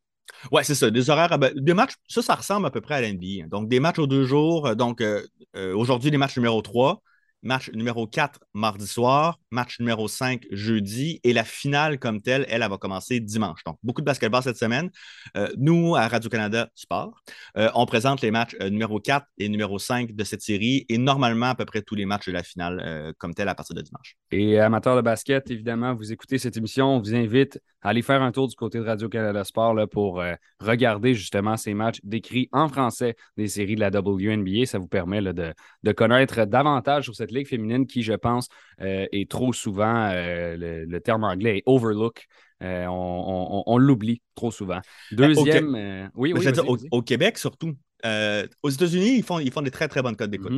[0.51, 0.89] Oui, c'est ça.
[0.91, 3.47] Des horaires, ben, des matchs, ça, ça ressemble à peu près à l'NBA.
[3.47, 4.75] Donc, des matchs aux deux jours.
[4.75, 5.23] Donc, euh,
[5.55, 7.01] aujourd'hui, les matchs numéro 3
[7.45, 12.63] match numéro 4 mardi soir, match numéro 5 jeudi et la finale comme telle, elle,
[12.63, 13.63] elle va commencer dimanche.
[13.65, 14.89] Donc, beaucoup de basketball cette semaine.
[15.37, 17.21] Euh, nous, à Radio-Canada Sport,
[17.57, 20.97] euh, on présente les matchs euh, numéro 4 et numéro 5 de cette série et
[20.97, 23.81] normalement à peu près tous les matchs de la finale comme telle à partir de
[23.81, 24.15] dimanche.
[24.31, 28.23] Et amateurs de basket, évidemment, vous écoutez cette émission, on vous invite à aller faire
[28.23, 30.23] un tour du côté de Radio-Canada Sport là, pour
[30.59, 34.65] regarder justement ces matchs décrits en français des séries de la WNBA.
[34.65, 35.53] Ça vous permet de,
[35.83, 38.49] de connaître davantage sur cette ligue féminine qui, je pense,
[38.81, 42.25] euh, est trop souvent, euh, le, terme anglais est overlook.
[42.63, 44.79] Euh, on, l'oublie trop souvent.
[45.11, 46.47] Ben, Deuxième, oui, oui.
[46.91, 47.75] au, Québec, surtout.
[48.03, 50.53] Aux États-Unis, ils font, ils font des très, très bonnes codes d'écoute.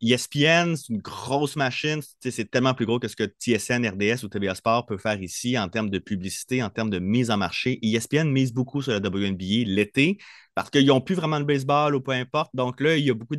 [0.00, 0.72] ESPN, mm-hmm.
[0.72, 2.00] e c'est une grosse machine.
[2.20, 5.58] C'est tellement plus gros que ce que TSN, RDS ou TVA Sport peut faire ici
[5.58, 7.78] en termes de publicité, en termes de mise en marché.
[7.82, 10.18] ESPN mise beaucoup sur la WNBA l'été
[10.54, 12.50] parce qu'ils n'ont plus vraiment de baseball ou peu importe.
[12.54, 13.36] Donc là, il y a beaucoup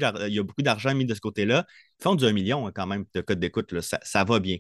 [0.62, 1.66] d'argent mis de ce côté-là.
[2.00, 3.80] Ils font du 1 million hein, quand même de code d'écoute.
[3.82, 4.58] Ça, ça, va bien.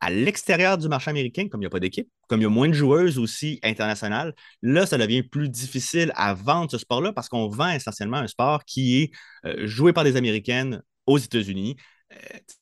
[0.00, 2.50] À l'extérieur du marché américain, comme il n'y a pas d'équipe, comme il y a
[2.50, 7.28] moins de joueuses aussi internationales, là, ça devient plus difficile à vendre ce sport-là parce
[7.28, 9.10] qu'on vend essentiellement un sport qui est
[9.46, 11.76] euh, joué par des Américaines aux États-Unis.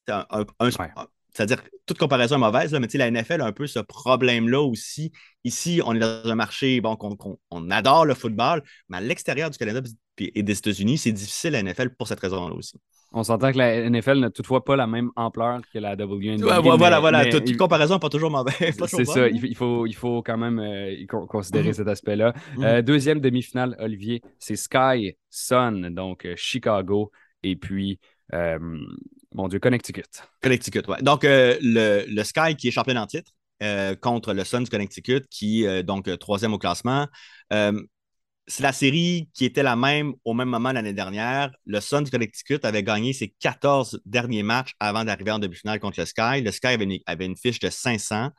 [0.09, 0.25] Euh,
[0.61, 0.71] un,
[1.35, 5.11] c'est-à-dire, toute comparaison est mauvaise, là, mais la NFL a un peu ce problème-là aussi.
[5.43, 6.97] Ici, on est dans un marché, bon,
[7.51, 9.81] on, adore le football, mais à l'extérieur du Canada
[10.19, 12.79] et des États-Unis, c'est difficile la NFL pour cette raison-là aussi.
[13.17, 16.61] On s'entend que la NFL n'a toutefois pas la même ampleur que la WNBA.
[16.77, 17.25] voilà, voilà.
[17.27, 18.55] toute, comparaison n'est pas toujours mauvaise.
[18.89, 19.29] C'est ça.
[19.29, 21.75] Il, faut, il faut quand même euh, considérer mm-hmm.
[21.75, 22.33] cet aspect-là.
[22.33, 22.65] Mm-hmm.
[22.65, 27.13] Euh, deuxième demi-finale, Olivier, c'est Sky Sun, donc euh, Chicago,
[27.45, 28.01] et puis
[29.33, 30.03] mon Dieu, Connecticut.
[30.43, 30.97] Connecticut, oui.
[31.03, 33.31] Donc, euh, le, Sky qui est champion en titre
[34.01, 37.07] contre le Sun du Connecticut qui est donc troisième au classement.
[38.45, 41.51] Euh, c'est la série qui était la même au même moment l'année dernière.
[41.67, 46.01] Le Sun du Connecticut avait gagné ses 14 derniers matchs avant d'arriver en demi-finale contre
[46.01, 46.43] le Sky.
[46.43, 48.31] Le Sky avait une, avait une fiche de 500.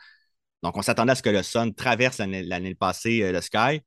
[0.63, 3.81] Donc, on s'attendait à ce que le Sun traverse l'année passée le Sky.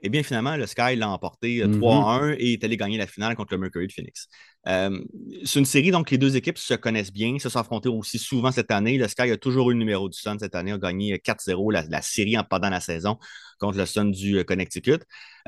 [0.00, 2.36] Eh bien, finalement, le Sky l'a emporté 3-1 mm-hmm.
[2.38, 4.28] et est allé gagner la finale contre le Mercury de Phoenix.
[4.68, 4.98] Euh,
[5.44, 8.52] c'est une série, donc les deux équipes se connaissent bien, se sont affrontées aussi souvent
[8.52, 8.98] cette année.
[8.98, 12.02] Le Sky a toujours eu le numéro du Sun cette année, a gagné 4-0 la,
[12.02, 13.18] série pendant la saison
[13.58, 14.98] contre le Sun du euh, Connecticut.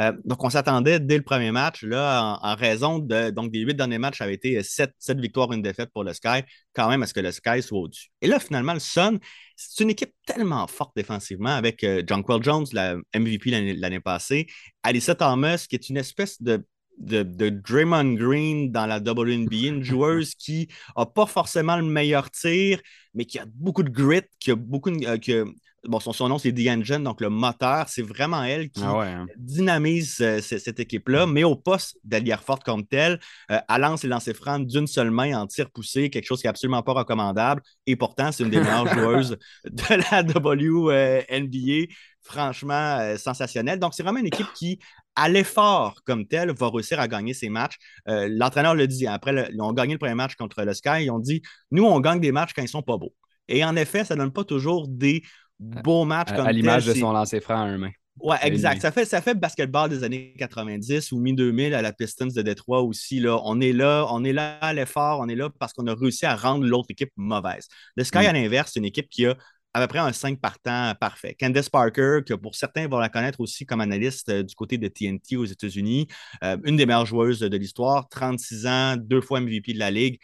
[0.01, 3.75] Euh, donc, on s'attendait dès le premier match, là, en, raison de, donc, des huit
[3.75, 6.43] derniers matchs, avait été 7, victoires, une défaite pour le Sky,
[6.75, 8.09] quand même, à ce que le Sky soit au-dessus.
[8.23, 9.19] Et là, finalement, le Sun,
[9.55, 14.47] c'est une équipe tellement forte défensivement avec John Quell Jones, la MVP l'année passée,
[14.83, 16.65] Alyssa Thomas, qui est une espèce de
[17.01, 22.81] de, Draymond Green dans la WNBA, une joueuse qui n'a pas forcément le meilleur tir,
[23.15, 25.45] mais qui a beaucoup de grit, qui a beaucoup de, euh,
[25.85, 27.89] Bon, son, nom, c'est The Engine, donc le moteur.
[27.89, 29.27] C'est vraiment elle qui ah hein.
[29.39, 33.19] dynamise euh, cette équipe-là, mais au poste d'allière forte comme telle,
[33.51, 36.47] euh, elle lance et lancer franc d'une seule main en tir poussé, quelque chose qui
[36.47, 37.63] n'est absolument pas recommandable.
[37.87, 41.93] Et pourtant, c'est une des meilleures joueuses de la WNBA.
[42.23, 43.79] Franchement, euh, sensationnelle.
[43.79, 44.79] Donc, c'est vraiment une équipe qui,
[45.17, 47.79] à l'effort comme tel, va réussir à gagner ses matchs.
[48.07, 49.07] L'entraîneur le dit.
[49.07, 51.05] Après, ils ont gagné le premier match contre le Sky.
[51.05, 51.41] Ils ont dit
[51.71, 53.15] Nous, on gagne des matchs quand ils sont pas beaux.
[53.49, 55.23] Et en effet, ça ne donne pas toujours des
[55.61, 57.91] beau match comme À l'image de son lancer franc à un main.
[58.19, 58.83] Ouais, exact.
[58.83, 62.83] Ça fait, ça fait basketball des années 90 ou mi-2000 à la Pistons de Détroit
[62.83, 63.19] aussi.
[63.19, 63.41] Là.
[63.45, 66.27] On est là, on est là à l'effort, on est là parce qu'on a réussi
[66.27, 67.69] à rendre l'autre équipe mauvaise.
[67.97, 68.27] Le Sky, mm.
[68.27, 69.37] à l'inverse, c'est une équipe qui a
[69.73, 71.37] à peu près un 5 partants parfait.
[71.39, 74.89] Candace Parker, que pour certains vont la connaître aussi comme analyste euh, du côté de
[74.89, 76.09] TNT aux États-Unis,
[76.43, 80.19] euh, une des meilleures joueuses de l'histoire, 36 ans, deux fois MVP de la Ligue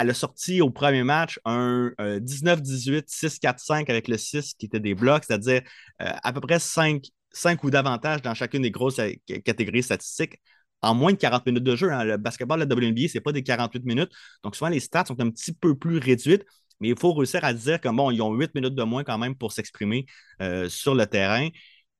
[0.00, 4.94] elle a sorti au premier match un 19-18, 6-4-5 avec le 6 qui était des
[4.94, 5.62] blocs, c'est-à-dire
[6.02, 9.12] euh, à peu près 5, 5 ou davantage dans chacune des grosses euh,
[9.44, 10.40] catégories statistiques
[10.82, 11.92] en moins de 40 minutes de jeu.
[11.92, 12.04] Hein.
[12.04, 14.12] Le basketball de la WNBA, ce n'est pas des 48 minutes.
[14.44, 16.44] Donc, souvent, les stats sont un petit peu plus réduites,
[16.80, 19.18] mais il faut réussir à dire que bon, ils ont 8 minutes de moins quand
[19.18, 20.06] même pour s'exprimer
[20.40, 21.48] euh, sur le terrain.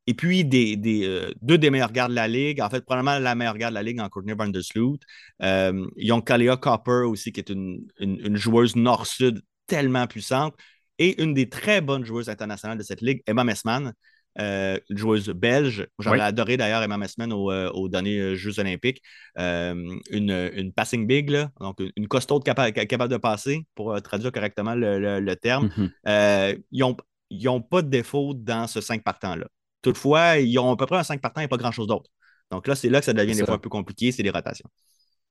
[0.09, 3.35] Et puis, des, euh, deux des meilleurs gardes de la Ligue, en fait, probablement la
[3.35, 4.99] meilleure garde de la Ligue en Courtney Vandersloot.
[5.43, 7.87] Euh, ils ont Kalia Copper aussi, qui est une,
[8.35, 10.55] joueuse nord-sud tellement puissante.
[10.99, 13.93] Et une des très bonnes joueuses internationales de cette Ligue, Emma Messman,
[14.41, 15.87] euh, une joueuse belge.
[15.99, 19.03] J'aurais adoré d'ailleurs Emma Messman aux, derniers Jeux olympiques.
[19.37, 25.69] une, passing big, donc une costaude capable, capable de passer, pour traduire correctement le, terme.
[26.07, 26.63] Mm-hmm.
[26.71, 29.49] ils n'ont pas de défaut dans ce 5 partants-là.
[29.83, 32.11] Toutefois, ils ont à peu près un 5 partants et pas grand-chose d'autre.
[32.51, 34.69] Donc là, c'est là que ça devient des fois un peu compliqué, c'est des rotations.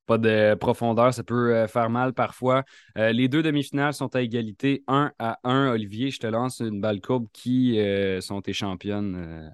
[0.06, 2.64] Pas de profondeur, ça peut euh, faire mal parfois.
[2.98, 5.72] Euh, les deux demi-finales sont à égalité, 1 à 1.
[5.72, 7.28] Olivier, je te lance une balle courbe.
[7.34, 9.52] Qui euh, sont tes championnes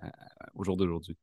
[0.54, 1.18] au jour d'aujourd'hui?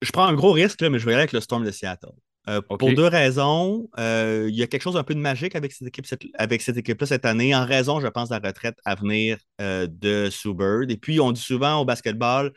[0.00, 2.12] Je prends un gros risque, mais je vais aller avec le Storm de Seattle.
[2.48, 3.88] Euh, pour deux raisons.
[3.98, 6.76] Euh, il y a quelque chose un peu de magique avec cette équipe avec cette
[6.76, 10.52] équipe-là cette année, en raison, je pense, de la retraite à venir euh, de Sue
[10.52, 10.90] Bird.
[10.90, 12.52] Et puis, on dit souvent au basketball,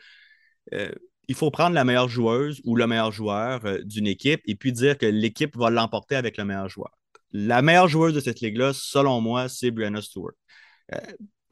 [1.28, 4.98] il faut prendre la meilleure joueuse ou le meilleur joueur d'une équipe et puis dire
[4.98, 6.90] que l'équipe va l'emporter avec le meilleur joueur.
[7.32, 10.32] La meilleure joueuse de cette ligue-là, selon moi, c'est Brianna Stewart.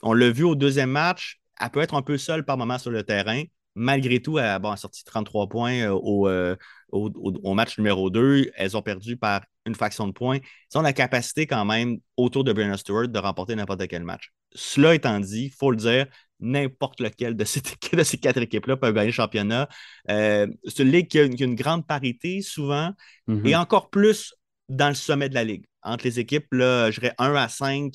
[0.02, 2.90] on l'a vu au deuxième match, elle peut être un peu seule par moment sur
[2.90, 3.42] le terrain,
[3.76, 6.56] malgré tout, elle, a sorti 33 points euh, euh,
[6.90, 8.50] au, match numéro 2.
[8.56, 10.38] Elles ont perdu par une fraction de points.
[10.72, 14.32] Ils ont la capacité quand même, autour de Brianna Stewart, de remporter n'importe quel match.
[14.52, 16.06] Cela étant dit, il faut le dire,
[16.40, 19.68] n'importe lequel de, ces quatre équipes-là peut gagner le championnat.
[20.10, 22.92] Euh, c'est une ligue qui a, une, grande parité souvent
[23.28, 23.46] mm-hmm.
[23.46, 24.34] et encore plus
[24.70, 25.66] dans le sommet de la ligue.
[25.82, 27.92] Entre les équipes, là, je dirais 1 à 5,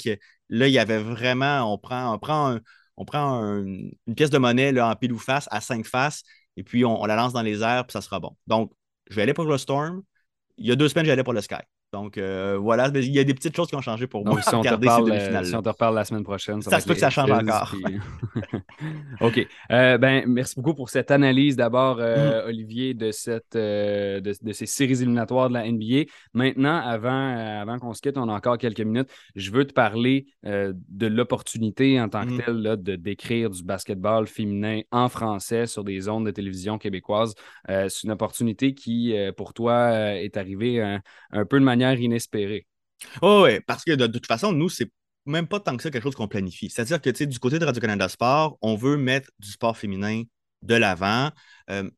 [0.49, 2.61] là, il y avait vraiment, on prend, on prend un,
[3.01, 6.21] on prend une pièce de monnaie en pile ou face à cinq faces,
[6.55, 8.37] et puis on, la lance dans les airs, puis ça sera bon.
[8.45, 8.71] Donc,
[9.09, 10.03] je vais aller pour le Storm.
[10.57, 11.55] Il y a deux semaines, j'allais pour le Sky.
[11.91, 14.41] Donc euh, voilà, il y a des petites choses qui ont changé pour moi.
[14.41, 16.93] si, on te reparle, euh, si on te reparle la semaine prochaine, ça, se peut
[16.93, 17.75] que ça change encore.
[19.21, 19.45] OK.
[19.71, 22.47] Euh, ben, merci beaucoup pour cette analyse d'abord, mm.
[22.47, 26.09] Olivier, de, cette, de, ces séries éliminatoires de la NBA.
[26.33, 29.09] Maintenant, avant, avant qu'on se quitte, on a encore quelques minutes.
[29.35, 32.41] Je veux te parler de l'opportunité en tant que mm.
[32.45, 37.33] telle de d'écrire du basketball féminin en français sur des ondes de télévision québécoises.
[37.67, 40.81] C'est une opportunité qui, pour toi, est arrivée
[41.31, 42.65] un peu de manière inespérée.
[43.21, 44.91] Oh, oui, parce que de, toute façon, nous, c'est
[45.25, 46.69] même pas tant que ça quelque chose qu'on planifie.
[46.69, 50.23] C'est-à-dire que du côté de Radio-Canada Sport, on veut mettre du sport féminin
[50.61, 51.31] de l'avant
[51.71, 51.89] euh,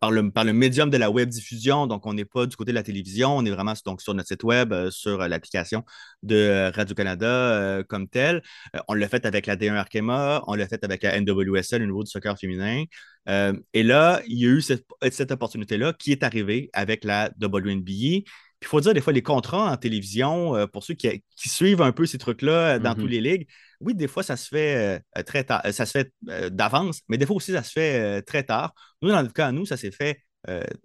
[0.00, 1.86] par, le, par le médium de la web diffusion.
[1.86, 4.28] Donc, on n'est pas du côté de la télévision, on est vraiment donc, sur notre
[4.28, 5.84] site web, euh, sur euh, l'application
[6.22, 8.42] de Radio-Canada comme tel.
[8.88, 12.02] on l'a fait avec la D1 Arkema, on l'a fait avec la NWSL, le niveau
[12.02, 12.84] du soccer féminin.
[13.28, 18.24] et là, il y a eu cette, cette opportunité-là qui est arrivée avec la WNBA
[18.62, 21.92] il faut dire, des fois, les contrats en télévision, euh, pour ceux qui, suivent un
[21.92, 23.08] peu ces trucs-là euh, dans toutes mm-hmm.
[23.08, 23.48] les ligues,
[23.80, 26.12] oui, des fois, ça se fait euh, très tard, ça se fait
[26.50, 28.74] d'avance, mais des fois aussi, ça se fait très tard.
[29.00, 30.22] Nous, dans le cas, nous, ça s'est fait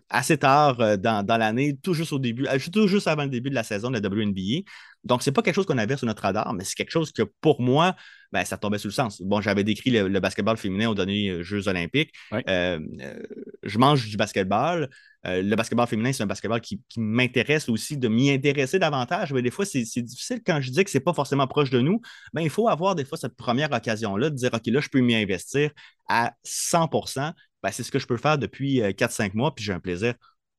[0.09, 3.63] assez tard dans, l'année, tout juste au début, tout juste avant le début de la
[3.63, 4.69] saison de la WNBA.
[5.05, 7.13] Donc, ce n'est pas quelque chose qu'on avait sur notre radar, mais c'est quelque chose
[7.13, 7.95] que pour moi,
[8.33, 9.21] ben, ça tombait sous le sens.
[9.21, 12.11] Bon, j'avais décrit le, basketball féminin aux derniers Jeux olympiques.
[12.31, 14.89] je mange du basketball.
[15.25, 19.33] Euh, le basketball féminin, c'est un basketball qui, m'intéresse aussi de m'y intéresser davantage.
[19.33, 21.81] Mais des fois, c'est difficile quand je dis que ce n'est pas forcément proche de
[21.81, 22.01] nous.
[22.33, 25.01] Ben, il faut avoir des fois cette première occasion-là de dire OK, là, je peux
[25.01, 25.71] m'y investir
[26.07, 27.33] à 100%
[27.63, 30.13] ben, C'est ce que je peux faire depuis 4-5 euh, mois, puis j'ai un plaisir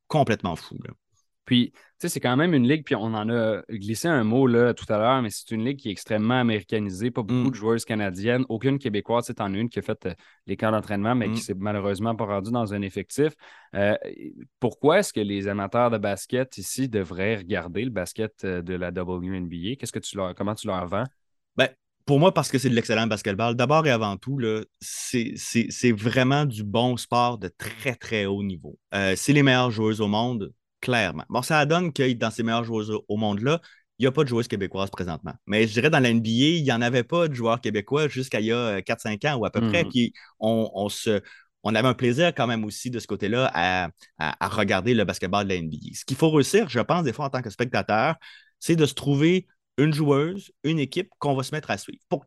[0.09, 0.79] complètement fou.
[1.47, 4.47] Puis, tu sais, c'est quand même une ligue, puis on en a glissé un mot
[4.49, 7.51] là tout à l'heure, mais c'est une ligue qui est extrêmement américanisée, pas beaucoup mm.
[7.51, 9.33] de joueuses canadiennes, aucune québécoise.
[9.35, 10.15] Tu en as une qui a fait euh,
[10.47, 11.45] les camps d'entraînement, mais qui qui mm.
[11.45, 13.33] s'est malheureusement pas rendue dans un effectif.
[13.75, 13.97] Euh,
[14.59, 18.91] pourquoi est-ce que les amateurs de basket ici devraient regarder le basket euh, de la
[18.91, 19.77] WNBA?
[19.79, 21.05] Qu'est-ce que tu leur, comment tu leur vends?
[21.57, 21.69] Ben,
[22.07, 24.41] pour moi, parce que c'est de l'excellent basketball, d'abord et avant tout,
[24.81, 28.79] c'est vraiment du bon sport de très, très haut niveau.
[28.93, 31.25] c'est les meilleures joueuses au monde, clairement.
[31.29, 33.61] Bon, ça donne que dans ces meilleures joueuses au monde-là,
[33.99, 35.33] il n'y a pas de joueuses québécoises présentement.
[35.47, 38.41] Mais je dirais dans la NBA, il n'y en avait pas de joueurs québécois jusqu'à
[38.41, 39.85] il y a 4-5 ans ou à peu près.
[39.85, 39.91] Mhm.
[39.91, 41.23] Puis on, se,
[41.63, 45.55] on avait un plaisir quand même aussi de ce côté-là à, regarder le basketball de
[45.55, 45.95] la NBA.
[45.95, 48.17] Ce qu'il faut réussir, je pense, des fois en tant que spectateur,
[48.61, 49.47] c'est de se trouver
[49.79, 52.03] une joueuse, une équipe qu'on va se mettre à suivre.
[52.09, 52.27] Pour,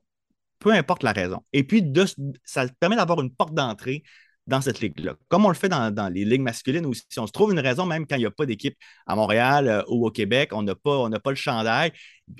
[0.60, 1.44] peu importe la raison.
[1.54, 2.06] Et puis, de,
[2.44, 4.04] ça permet d'avoir une porte d'entrée
[4.50, 5.16] dans cette ligue-là.
[5.30, 7.04] Comme on le fait dans, les ligues masculines aussi.
[7.08, 8.76] Si on se trouve une raison, même quand il n'y a pas d'équipe
[9.08, 11.92] à Montréal euh, ou au Québec, on n'a pas, pas le chandail.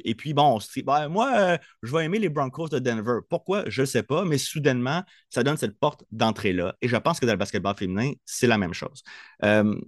[0.04, 2.80] Et puis, bon, on se dit, ben, moi, euh, je vais aimer les Broncos de
[2.80, 3.20] Denver.
[3.30, 3.64] Pourquoi?
[3.68, 6.76] Je ne sais pas, mais soudainement, ça donne cette porte d'entrée-là.
[6.82, 9.04] Et je pense que dans le basketball féminin, c'est la même chose.
[9.44, 9.80] Euh,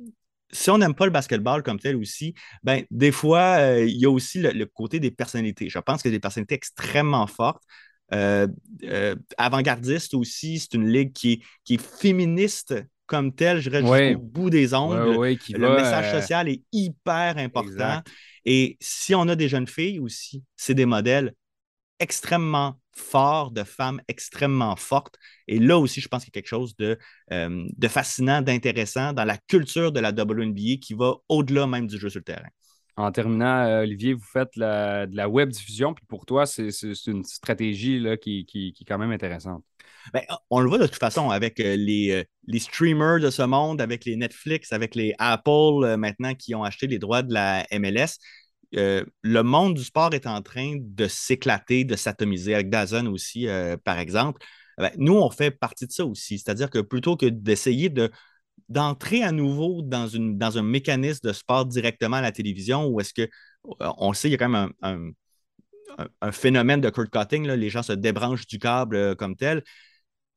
[0.52, 4.10] si on n'aime pas le basketball comme tel aussi, ben, des fois, il y a
[4.10, 5.70] aussi le, le, côté des personnalités.
[5.70, 7.64] Je pense que des personnalités extrêmement fortes
[8.13, 8.47] euh,
[8.84, 10.60] euh, avant-gardiste aussi.
[10.60, 15.13] C'est une ligue qui est, féministe comme telle, je dirais, jusqu'au bout des ongles.
[15.13, 18.02] le message euh, social est hyper important.
[18.45, 21.34] Et si on a des jeunes filles aussi, c'est des modèles
[22.00, 25.15] extrêmement forts, de femmes extrêmement fortes.
[25.47, 26.97] Et là aussi, je pense qu'il y a quelque chose de,
[27.30, 32.10] de fascinant, d'intéressant dans la culture de la WNBA qui va au-delà même du jeu
[32.10, 32.50] sur le terrain.
[33.02, 36.70] En terminant, euh, Olivier, vous faites de la web diffusion, puis pour toi, c'est
[37.08, 39.64] une stratégie là, qui, est quand même intéressante.
[40.14, 43.42] Ben, on le voit de toute façon avec euh, les, euh, les, streamers de ce
[43.42, 47.66] monde, avec les Netflix, avec les Apple maintenant qui ont acheté les droits de la
[47.72, 48.20] MLS.
[48.72, 53.48] le monde du sport est en train de s'éclater, de s'atomiser, avec Dazn aussi,
[53.84, 54.46] par exemple.
[54.78, 56.40] Ben, nous, on fait partie de ça aussi.
[56.40, 58.12] C'est-à-dire que plutôt que d'essayer de
[58.69, 63.00] d'entrer à nouveau dans, une, dans un mécanisme de sport directement à la télévision où
[63.00, 65.12] est-ce que, euh, on sait, il y a quand même un,
[66.32, 69.63] phénomène de cord cutting, les gens se débranchent du câble euh, comme tel.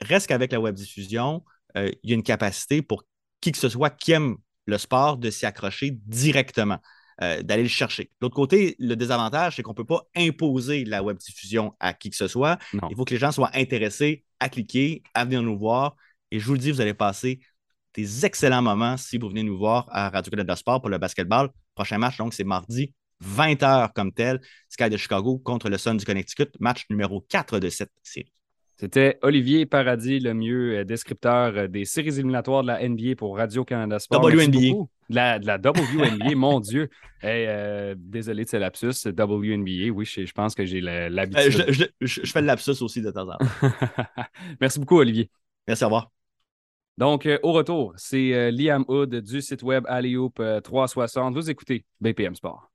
[0.01, 1.45] Reste qu'avec la web diffusion,
[1.77, 3.05] euh, il y a une capacité pour
[3.41, 6.79] qui que ce soit qui aime le sport de s'y accrocher directement.
[7.21, 8.05] d'aller le chercher.
[8.05, 11.95] De l'autre côté, le désavantage, c'est qu'on ne peut pas imposer la web diffusion à
[11.95, 12.59] qui que ce soit.
[12.91, 15.95] Il faut que les gens soient intéressés à cliquer, à venir nous voir.
[16.33, 17.39] Et je vous le dis, vous allez passer
[17.95, 21.49] des excellents moments si vous venez nous voir à Radio-Canada Sport pour le basketball.
[21.75, 22.93] Prochain match, donc, c'est mardi,
[23.25, 27.69] 20h comme tel, Sky de Chicago contre le Sun du Connecticut, match numéro 4 de
[27.69, 28.33] cette série.
[28.77, 33.37] C'était Olivier Paradis, le mieux euh, descripteur euh, des séries éliminatoires de la NBA pour
[33.37, 34.25] Radio-Canada Sport.
[34.25, 34.87] WNBA.
[35.11, 36.89] De la, de la WNBA, mon Dieu.
[37.23, 39.93] Euh, désolé de ce lapsus, WNBA.
[39.95, 41.67] Oui, je, pense que j'ai l'habitude.
[41.69, 43.47] je, je, fais le lapsus aussi de temps en temps.
[44.61, 45.31] Merci beaucoup, Olivier.
[45.69, 46.14] Merci, au revoir.
[46.97, 51.35] Donc, euh, au retour, c'est euh, Liam Hood du site web 360.
[51.35, 52.71] Euh, Vous écoutez BPM Sport.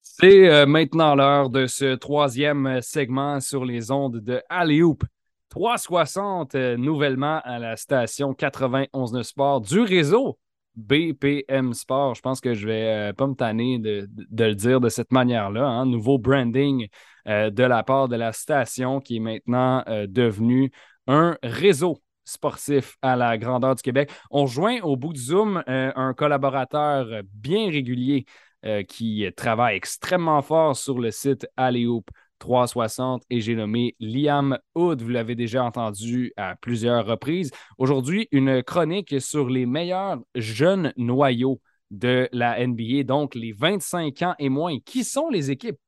[0.00, 5.04] C'est maintenant l'heure de ce troisième segment sur les ondes de Alleyhoop
[5.50, 10.38] 360, nouvellement à la station 91 Sport du réseau
[10.74, 12.16] BPM Sport.
[12.16, 15.66] Je pense que je vais pas me tanner de, le dire de cette manière-là.
[15.66, 15.86] Hein.
[15.86, 16.88] Nouveau branding
[17.26, 20.72] de la part de la station qui est maintenant devenu
[21.06, 24.10] un réseau sportif à la grandeur du Québec.
[24.30, 28.26] On rejoint au bout du Zoom euh, un collaborateur bien régulier
[28.64, 35.02] euh, qui travaille extrêmement fort sur le site Alleyhoop 360 et j'ai nommé Liam Hood.
[35.02, 37.50] Vous l'avez déjà entendu à plusieurs reprises.
[37.78, 41.60] Aujourd'hui, une chronique sur les meilleurs jeunes noyaux
[41.90, 44.78] de la NBA, donc les 25 ans et moins.
[44.84, 45.78] Qui sont les équipes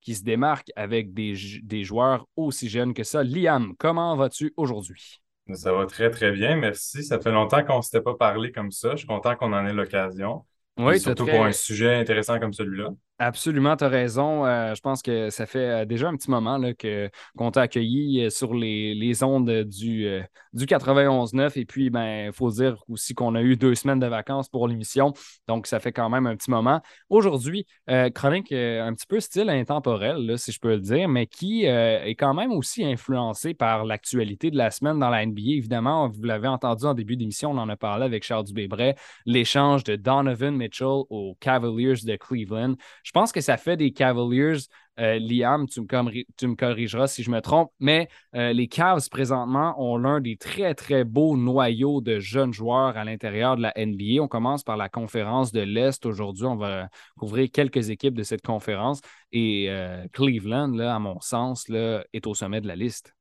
[0.00, 3.22] qui se démarquent avec des joueurs aussi jeunes que ça?
[3.22, 5.20] Liam, comment vas-tu aujourd'hui?
[5.54, 6.56] Ça va très, très bien.
[6.56, 7.04] Merci.
[7.04, 8.92] Ça fait longtemps qu'on ne s'était pas parlé comme ça.
[8.92, 10.44] Je suis content qu'on en ait l'occasion.
[10.78, 12.90] Oui, surtout pour un sujet intéressant comme celui-là.
[13.22, 14.46] Absolument, tu as raison.
[14.46, 17.60] Euh, je pense que ça fait euh, déjà un petit moment là, que, qu'on t'a
[17.60, 20.08] accueilli euh, sur les, les ondes du,
[20.54, 21.58] du 91.9.
[21.58, 24.66] Et puis, il ben, faut dire aussi qu'on a eu deux semaines de vacances pour
[24.66, 25.12] l'émission.
[25.48, 26.80] Donc, ça fait quand même un petit moment.
[27.10, 27.66] Aujourd'hui,
[28.14, 32.32] chronique un petit peu style intemporel, si je peux le dire, mais qui est quand
[32.32, 35.42] même aussi influencé par l'actualité de la semaine dans la NBA.
[35.56, 38.96] Évidemment, vous l'avez entendu en début d'émission, on en a parlé avec Charles Dubébret,
[39.26, 42.76] l'échange de Donovan Mitchell aux Cavaliers de Cleveland.
[43.12, 44.58] Pense que ça fait des Cavaliers,
[44.98, 49.08] euh, Liam, tu me, tu me, corrigeras si je me trompe, mais euh, les Cavs
[49.08, 53.72] présentement ont l'un des très, très beaux noyaux de jeunes joueurs à l'intérieur de la
[53.76, 54.22] NBA.
[54.22, 56.44] On commence par la conférence de l'Est aujourd'hui.
[56.44, 56.88] On va
[57.18, 59.00] couvrir quelques équipes de cette conférence
[59.32, 63.14] et euh, Cleveland, là, à mon sens, là, est au sommet de la liste.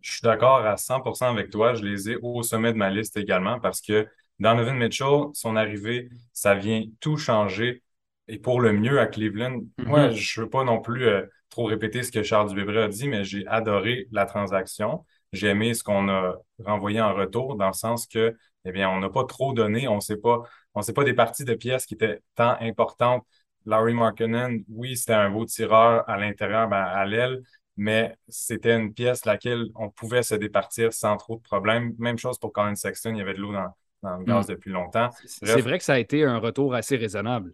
[0.00, 1.74] Je suis d'accord à 100% avec toi.
[1.74, 4.06] Je les ai au sommet de ma liste également parce que
[4.38, 7.82] Donovan Mitchell, son arrivée, ça vient tout changer
[8.30, 9.60] et pour le mieux à Cleveland.
[9.78, 10.12] Moi, mm-hmm.
[10.12, 13.08] je ne veux pas non plus euh, trop répéter ce que Charles Dubébret a dit,
[13.08, 15.04] mais j'ai adoré la transaction.
[15.32, 19.00] J'ai aimé ce qu'on a renvoyé en retour, dans le sens que, eh bien, on
[19.00, 19.88] n'a pas trop donné.
[19.88, 20.42] On sait pas,
[20.74, 23.26] on sait pas des parties de pièces qui étaient tant importantes.
[23.66, 27.42] Larry Markkinen, oui, c'était un beau tireur à l'intérieur, ben, à l'aile,
[27.76, 31.94] mais c'était une pièce laquelle on pouvait se départir sans trop de problèmes.
[31.98, 34.52] Même chose pour Colin Sexton, il y avait de l'eau dans, dans le gaz mm.
[34.52, 35.10] depuis longtemps.
[35.26, 37.52] C'est vrai que ça a été un retour assez raisonnable.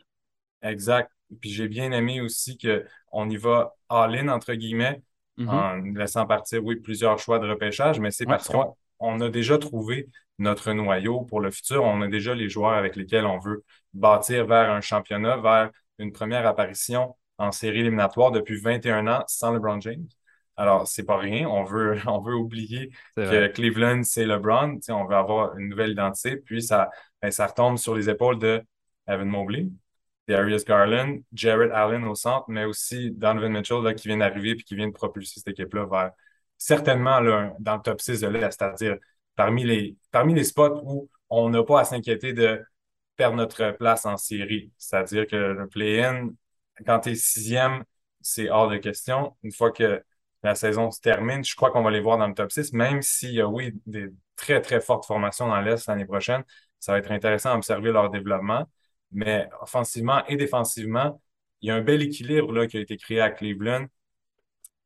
[0.67, 1.11] Exact.
[1.41, 5.03] Puis j'ai bien aimé aussi qu'on y va all-in, entre guillemets,
[5.39, 5.49] mm-hmm.
[5.49, 10.09] en laissant partir, oui, plusieurs choix de repêchage, mais c'est parce qu'on a déjà trouvé
[10.39, 11.85] notre noyau pour le futur.
[11.85, 13.65] On a déjà les joueurs avec lesquels on veut
[13.95, 19.53] bâtir vers un championnat, vers une première apparition en série éliminatoire depuis 21 ans sans
[19.53, 20.07] LeBron James.
[20.57, 21.49] Alors, c'est pas rien.
[21.49, 24.79] On veut, on veut oublier que Cleveland, c'est LeBron.
[24.89, 26.37] on veut avoir une nouvelle identité.
[26.37, 26.91] Puis, ça,
[27.23, 28.63] ben, ça retombe sur les épaules de
[29.07, 29.67] Evan Mobley,
[30.29, 34.57] Darius Garland, Jared Allen au centre, mais aussi Donovan Mitchell là, qui vient d'arriver et
[34.57, 36.13] qui vient de propulser cette équipe-là vers
[36.59, 37.21] certainement
[37.61, 38.97] dans le top 6 de l'Est, c'est-à-dire
[39.37, 42.63] parmi les, spots où on n'a pas à s'inquiéter de
[43.17, 44.73] perdre notre place en série.
[44.79, 46.31] C'est-à-dire que le play-in,
[46.87, 47.85] quand tu es sixième,
[48.21, 49.37] c'est hors de question.
[49.43, 50.03] Une fois que
[50.43, 53.03] la saison se termine, je crois qu'on va les voir dans le top 6, même
[53.03, 56.45] s'il y a, oui, des très, très fortes formations dans l'Est l'année prochaine.
[56.79, 58.67] Ça va être intéressant d'observer leur développement.
[59.17, 61.21] Mais offensivement et défensivement,
[61.63, 63.87] il y a un bel équilibre là, qui a été créé à Cleveland.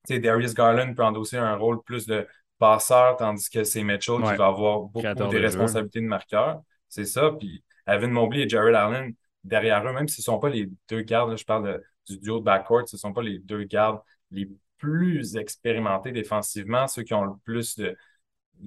[0.07, 2.27] Tu sais, Darius Garland peut endosser un rôle plus de
[2.59, 6.63] passeur, tandis que c'est Mitchell qui va avoir beaucoup de responsabilités de marqueur.
[6.89, 7.33] C'est ça.
[7.39, 11.03] Puis Evan Mobley et Jared Allen, derrière eux, même s'ils ne sont pas les deux
[11.03, 14.01] gardes, je parle du duo de backcourt, ce ne sont pas les deux gardes
[14.31, 17.97] les plus expérimentés défensivement, ceux qui ont le plus de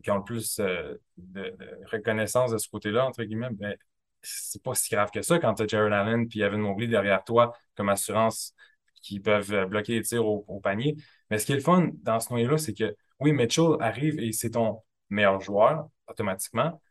[0.02, 1.56] qui ont le plus euh, de,
[1.92, 3.76] reconnaissance de ce côté-là, entre guillemets, ben,
[4.24, 7.24] c'est pas si grave que ça quand tu as Jared Allen puis Evan Mobley derrière
[7.24, 8.56] toi comme assurance
[9.02, 10.96] qui peuvent euh, bloquer les tirs au, panier.
[11.30, 14.32] Mais ce qui est le fun dans ce noyau-là, c'est que oui, Mitchell arrive et
[14.32, 16.82] c'est ton meilleur joueur automatiquement,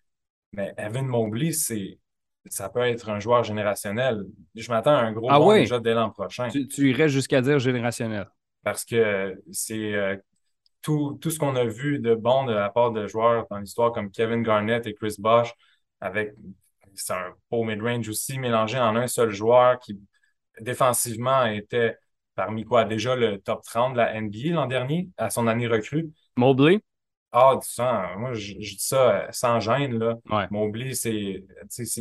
[0.52, 1.98] mais Evan Mobley, c'est
[2.46, 4.24] ça peut être un joueur générationnel.
[4.54, 6.48] Je m'attends à un gros ah déjà dès l'an prochain.
[6.48, 8.28] Tu, irais jusqu'à dire générationnel.
[8.64, 10.16] Parce que c'est euh,
[10.82, 13.92] tout, tout, ce qu'on a vu de bon de la part de joueurs dans l'histoire
[13.92, 15.54] comme Kevin Garnett et Chris Bosh
[16.00, 16.34] avec
[16.94, 20.00] c'est un beau mid-range aussi, mélangé en un seul joueur qui,
[20.60, 21.96] défensivement, était
[22.34, 22.84] parmi quoi?
[22.84, 26.10] Déjà le top 30 de la NBA l'an dernier, à son année recrue.
[26.36, 26.80] Mobley?
[27.32, 30.18] Ah, du sang, moi, je, dis ça sans gêne, là.
[30.50, 31.44] Mobley, c'est,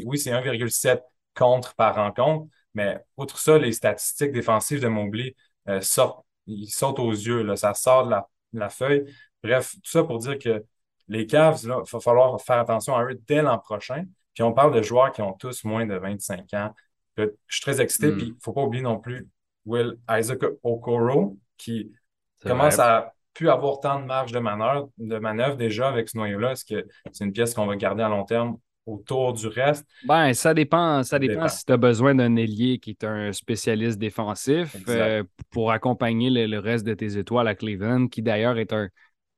[0.06, 1.02] oui, c'est 1,7
[1.34, 5.36] contre par rencontre, mais outre ça, les statistiques défensives de Mobley
[5.70, 9.06] euh, sortent, ils sautent aux yeux, là, ça sort de la, de la feuille.
[9.42, 10.66] Bref, tout ça pour dire que
[11.08, 14.06] les Cavs, il va falloir faire attention à eux dès l'an prochain.
[14.34, 16.74] Puis on parle de joueurs qui ont tous moins de 25 ans.
[17.18, 18.12] Je suis très excité.
[18.12, 18.18] Hmm.
[18.18, 19.28] Puis il ne faut pas oublier non plus
[19.66, 21.92] Will Isaac Okoro, qui
[22.42, 26.52] commence à plus avoir tant de marge de manœuvre, de manœuvre déjà avec ce noyau-là.
[26.52, 29.86] Est-ce que c'est une pièce qu'on va garder à long terme autour du reste?
[30.06, 34.00] Ben, ça dépend, ça dépend, si tu as besoin d'un ailier qui est un spécialiste
[34.00, 38.90] défensif euh, pour accompagner le, reste de tes étoiles à Cleveland, qui d'ailleurs est un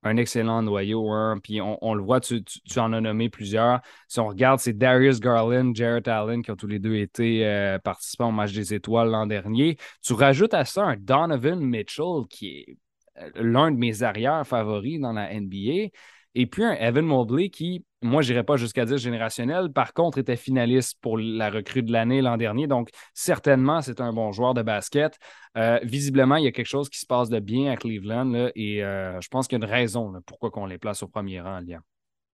[0.04, 1.10] un excellent noyau.
[1.12, 1.40] Hein.
[1.44, 2.44] Puis on, le voit, tu,
[2.78, 3.82] en as nommé plusieurs.
[4.08, 7.80] Si on regarde, c'est Darius Garland, Jarrett Allen qui ont tous les deux été euh,
[7.80, 9.78] participants au match des étoiles l'an dernier.
[10.02, 12.78] Tu rajoutes à ça un Donovan Mitchell qui est
[13.20, 15.90] euh, l'un de mes arrières favoris dans la NBA.
[16.36, 20.18] Et puis un Evan Mobley qui, moi, je n'irais pas jusqu'à dire générationnel, par contre,
[20.18, 22.68] était finaliste pour la recrue de l'année l'an dernier.
[22.68, 25.18] Donc, certainement, c'est un bon joueur de basket.
[25.58, 28.84] Euh, visiblement, il y a quelque chose qui se passe de bien à Cleveland et
[28.84, 31.60] euh, je pense qu'il y a une raison pourquoi on les place au premier rang,
[31.60, 31.82] Liam.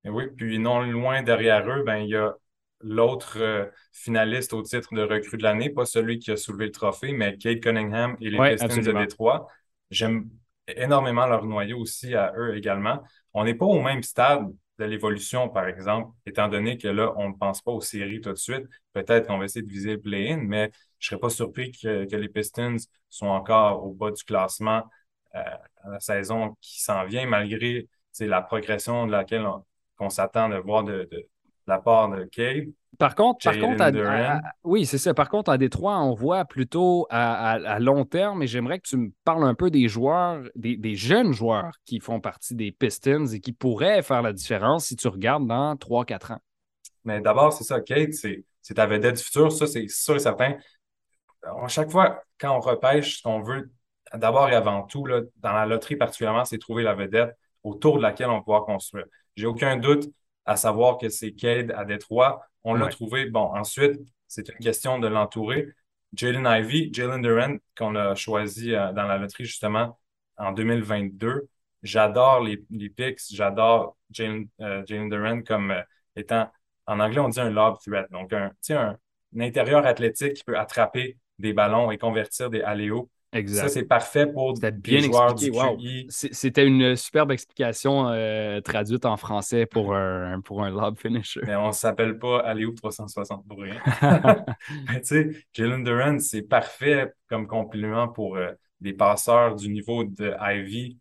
[0.05, 2.34] oui, puis non loin derrière eux, ben, il y a
[2.82, 6.72] l'autre euh, finaliste au titre de recrue de l'année, pas celui qui a soulevé le
[6.72, 9.47] trophée, mais Kate Cunningham et les Pistons de Détroit.
[9.91, 10.30] J'aime
[10.67, 13.03] énormément leur noyau aussi à eux également.
[13.34, 14.47] On n'est pas au même stade
[14.80, 18.32] de l'évolution, par exemple, étant donné que là, on ne pense pas aux séries tout
[18.32, 18.65] de suite.
[18.93, 22.07] Peut-être qu'on va essayer de viser le play-in, mais je ne serais pas surpris que,
[22.15, 22.77] les Pistons
[23.09, 24.84] sont encore au bas du classement
[25.36, 25.39] euh,
[25.84, 27.88] à la saison qui s'en vient, malgré
[28.21, 29.45] la progression de laquelle
[29.99, 31.09] on, s'attend de voir de,
[31.70, 32.72] la part de Cade.
[32.97, 35.13] Par contre, par contre oui, c'est ça.
[35.13, 39.11] Par contre, à Détroit, on voit plutôt à, long terme, et j'aimerais que tu me
[39.24, 43.53] parles un peu des joueurs, des, jeunes joueurs qui font partie des Pistons et qui
[43.53, 46.39] pourraient faire la différence si tu regardes dans 3-4 ans.
[47.05, 50.57] Mais d'abord, c'est ça, Kate, c'est ta vedette du futur, ça, c'est sûr et certain.
[51.43, 53.72] À chaque fois, quand on repêche, ce qu'on veut,
[54.13, 58.01] d'abord et avant tout, là, dans la loterie particulièrement, c'est trouver la vedette autour de
[58.01, 59.05] laquelle on va pouvoir construire.
[59.36, 60.09] J'ai aucun doute
[60.50, 62.41] à savoir que c'est Cade à Détroit.
[62.64, 63.30] On l'a trouvé.
[63.30, 65.68] Bon, ensuite, c'est une question de l'entourer.
[66.14, 70.00] Jalen Ivy, Jalen Duran, qu'on a choisi euh, dans la loterie justement
[70.38, 71.47] en 2022.
[71.84, 75.82] J'adore les, les picks, j'adore Jalen, euh, Duran comme euh,
[76.16, 76.52] étant,
[76.88, 78.10] en anglais, on dit un lob threat.
[78.10, 78.97] Donc, un, un,
[79.36, 83.61] un intérieur athlétique qui peut attraper des ballons et convertir des alléos Exact.
[83.61, 86.07] Ça, c'est parfait pour des bien joueurs expliqué.
[86.09, 91.41] C'était une superbe explication euh, traduite en français pour un, pour un lob finisher.
[91.45, 93.80] Mais on ne s'appelle pas Aléo 360 pour rien.
[94.88, 98.51] tu sais, Jalen Duran, c'est parfait comme compliment pour euh,
[98.82, 100.97] des passeurs du niveau de Ivy,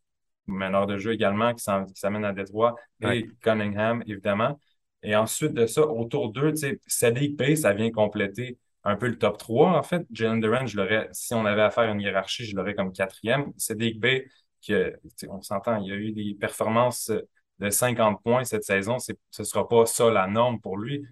[0.46, 1.64] meneur de jeu également, qui
[1.94, 4.58] s'amène à Détroit, et Cunningham, évidemment.
[5.02, 9.08] Et ensuite de ça, autour d'eux, tu sais, Sadiq Bay, ça vient compléter un peu
[9.08, 9.78] le top 3.
[9.78, 12.74] En fait, Jalen Duran, je l'aurais, si on avait à faire une hiérarchie, je l'aurais
[12.74, 13.52] comme quatrième.
[13.56, 14.28] Cédric Bay,
[14.60, 14.74] qui,
[15.28, 17.12] on s'entend, il y a eu des performances
[17.58, 18.98] de 50 points cette saison.
[18.98, 21.04] Ce ne sera pas ça la norme pour lui,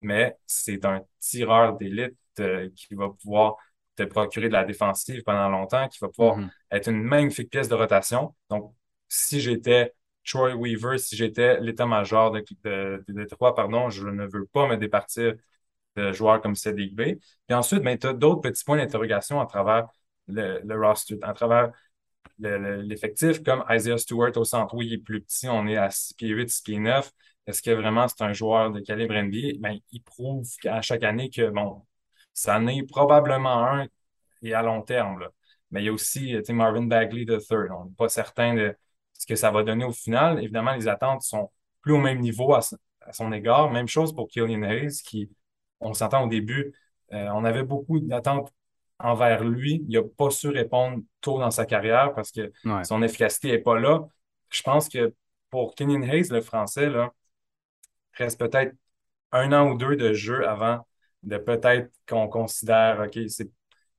[0.00, 3.56] mais c'est un tireur d'élite euh, qui va pouvoir
[3.96, 6.50] te procurer de la défensive pendant longtemps, qui va pouvoir mm-hmm.
[6.72, 8.34] être une magnifique pièce de rotation.
[8.48, 8.74] Donc,
[9.08, 9.92] si j'étais
[10.24, 15.34] Troy Weaver, si j'étais l'état-major de, de, de, pardon, je ne veux pas me départir
[15.96, 17.02] joueurs comme Cédric B.
[17.46, 19.88] Puis ensuite, ben, tu as d'autres petits points d'interrogation à travers
[20.28, 21.72] le, roster, à travers
[22.38, 24.74] l'effectif, comme Isaiah Stewart au centre.
[24.74, 27.10] Oui, il est plus petit, on est à 6 pieds 8, 6 pieds 9.
[27.46, 29.58] Est-ce que vraiment c'est un joueur de calibre NBA?
[29.58, 31.82] Ben, il prouve à chaque année que, bon,
[32.32, 33.86] ça en est probablement un
[34.42, 35.28] et à long terme.
[35.70, 37.70] Mais il y a aussi Marvin Bagley de third.
[37.72, 38.76] On n'est pas certain de
[39.18, 40.38] ce que ça va donner au final.
[40.42, 42.60] Évidemment, les attentes sont plus au même niveau à,
[43.00, 43.70] à son égard.
[43.70, 45.30] Même chose pour Killian Hayes, qui
[45.82, 46.74] on s'entend au début,
[47.12, 48.52] euh, on avait beaucoup d'attentes
[48.98, 49.84] envers lui.
[49.88, 52.52] Il n'a pas su répondre tôt dans sa carrière parce que
[52.84, 54.06] son efficacité n'est pas là.
[54.50, 55.14] Je pense que
[55.50, 57.12] pour Kenyon Hayes, le français, là,
[58.14, 58.74] reste peut-être
[59.32, 60.86] un an ou deux de jeu avant
[61.22, 63.50] de peut-être qu'on considère, OK, c'est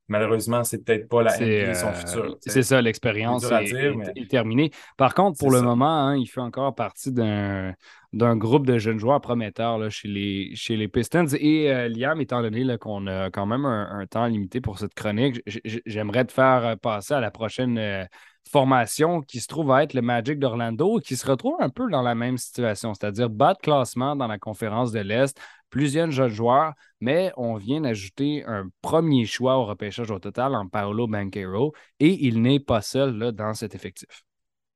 [0.08, 2.38] malheureusement, c'est peut-être pas la NBA son euh, futur.
[2.41, 4.72] C'est ça, l'expérience est, terminée.
[4.97, 7.74] Par contre, pour le moment, hein, il fait encore partie d'un
[8.14, 11.26] d'un groupe de jeunes joueurs prometteurs chez, les, chez les Pistons.
[11.39, 15.41] Et euh, Liam, étant donné qu'on a quand même un, temps limité pour cette chronique,
[15.86, 18.06] j'aimerais te faire euh, passer à la prochaine euh,
[18.49, 22.04] formation qui se trouve à être le Magic d'Orlando, qui se retrouve un peu dans
[22.04, 25.36] la même situation, c'est-à-dire bas de classement dans la conférence de l'Est,
[25.74, 30.67] plusieurs jeunes joueurs, mais on vient d'ajouter un premier choix au repêchage au total en
[30.67, 34.24] Paolo Banquero, et il n'est pas seul là, dans cet effectif.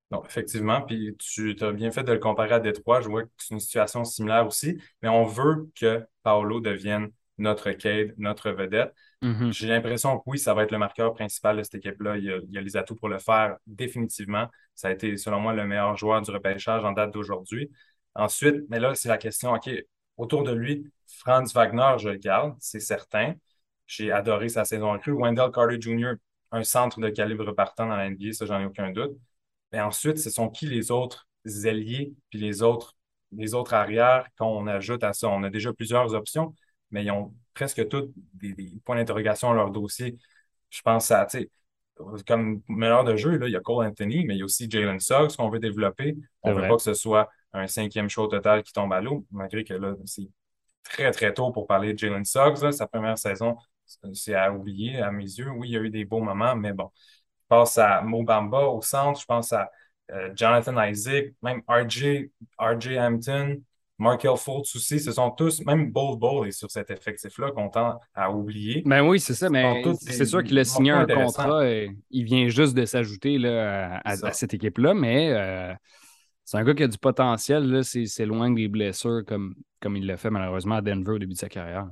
[0.09, 0.81] Non, effectivement.
[0.81, 3.01] Puis tu as bien fait de le comparer à Détroit.
[3.01, 4.81] Je vois que c'est une situation similaire aussi.
[5.03, 8.91] Mais on veut que Paolo devienne notre Cade, notre vedette.
[9.21, 9.51] Mm-hmm.
[9.51, 12.17] J'ai l'impression que oui, ça va être le marqueur principal de cette équipe-là.
[12.17, 14.47] Il, y a les atouts pour le faire, définitivement.
[14.73, 17.69] Ça a été, selon moi, le meilleur joueur du repêchage en date d'aujourd'hui.
[18.15, 19.69] Ensuite, mais là, c'est la question, OK,
[20.17, 23.35] autour de lui, Franz Wagner, je le garde, c'est certain.
[23.85, 26.13] J'ai adoré sa saison en Wendell Carter Jr.,
[26.51, 29.17] un centre de calibre partant dans la NBA, ça, j'en ai aucun doute.
[29.71, 31.27] Mais ensuite, ce sont qui les autres
[31.65, 32.95] ailiers puis les autres,
[33.31, 35.27] les autres arrières qu'on ajoute à ça?
[35.29, 36.53] On a déjà plusieurs options,
[36.91, 40.17] mais ils ont presque tous des, points d'interrogation à leur dossier.
[40.69, 41.49] Je pense à, tu sais,
[42.27, 44.69] comme meneur de jeu, là, il y a Cole Anthony, mais il y a aussi
[44.69, 46.15] Jalen Suggs qu'on veut développer.
[46.43, 49.25] On ne veut pas que ce soit un cinquième show total qui tombe à l'eau,
[49.31, 50.29] malgré que là, c'est
[50.83, 52.71] très, très tôt pour parler de Jalen Suggs.
[52.71, 53.57] Sa première saison,
[54.13, 55.49] c'est à oublier à mes yeux.
[55.49, 58.81] Oui, il y a eu des beaux moments, mais bon, je pense à Mobamba au
[58.81, 59.69] centre, je pense à
[60.11, 62.29] euh, Jonathan Isaac, même RJ,
[62.59, 63.61] RJ Hampton,
[63.99, 67.99] Markel Fultz aussi, ce sont tous, même Bol Bol est sur cet effectif-là qu'on tend
[68.13, 68.83] à oublier.
[68.85, 72.47] Ben oui, c'est ça, mais c'est sûr qu'il a signé un contrat et il vient
[72.47, 75.73] juste de s'ajouter à, à, cette équipe-là, mais euh,
[76.47, 80.15] c'est un gars qui a du potentiel, c'est loin des blessures comme, comme il l'a
[80.15, 81.89] fait malheureusement à Denver au début de sa carrière.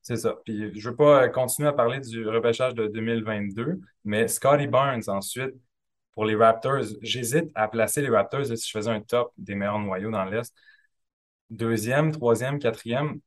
[0.00, 0.34] C'est ça.
[0.44, 5.02] Puis je ne veux pas continuer à parler du repêchage de 2022, mais Scotty Barnes
[5.06, 5.54] ensuite,
[6.14, 9.78] pour les Raptors, j'hésite à placer les Raptors si je faisais un top des meilleurs
[9.78, 10.52] noyaux dans l'Est.
[11.50, 13.20] Deuxième, troisième, quatrième,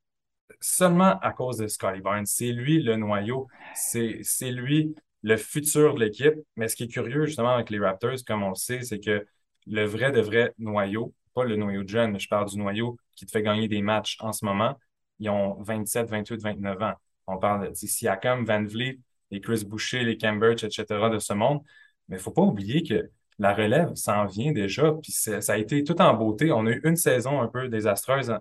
[0.59, 2.25] seulement à cause de Scotty Barnes.
[2.25, 6.35] C'est lui le noyau, c'est lui le futur de l'équipe.
[6.57, 9.25] Mais ce qui est curieux justement avec les Raptors, comme on le sait, c'est que
[9.67, 13.25] le vrai de vrai noyau, pas le noyau de mais je parle du noyau qui
[13.25, 14.77] te fait gagner des matchs en ce moment.
[15.19, 16.93] Ils ont 27, 28, 29 ans.
[17.27, 18.99] On parle de Siakam, Van Vliet,
[19.31, 20.85] les Chris Boucher, les Cambridge, etc.
[21.11, 21.61] de ce monde.
[22.07, 23.09] Mais il ne faut pas oublier que
[23.39, 26.51] la relève s'en vient déjà, puis ça a été tout en beauté.
[26.51, 28.33] On a eu une saison un peu désastreuse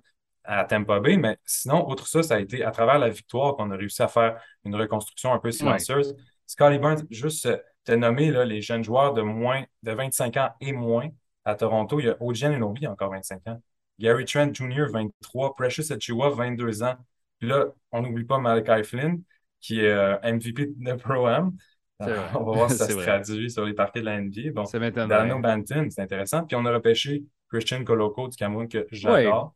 [0.45, 3.70] à Tampa Bay, mais sinon, outre ça, ça a été à travers la victoire qu'on
[3.70, 6.14] a réussi à faire une reconstruction un peu silencieuse.
[6.47, 7.49] Scotty Burns, juste
[7.85, 11.09] te nommer là, les jeunes joueurs de moins de 25 ans et moins
[11.45, 12.01] à Toronto.
[12.01, 13.61] Il y a Ojen Enobi, encore 25 ans.
[13.99, 15.55] Gary Trent Jr., 23.
[15.55, 16.97] Precious Achiuwa, 22 ans.
[17.39, 19.22] Puis là, on n'oublie pas Malachi Flynn,
[19.61, 21.53] qui est euh, MVP de Pro-Am.
[22.01, 24.53] on va voir si ça se traduit sur les parquets de la NBA.
[24.53, 24.64] Bon,
[25.07, 26.45] Dano Banton, c'est intéressant.
[26.45, 29.55] Puis on a repêché Christian Koloko du Cameroun que j'adore.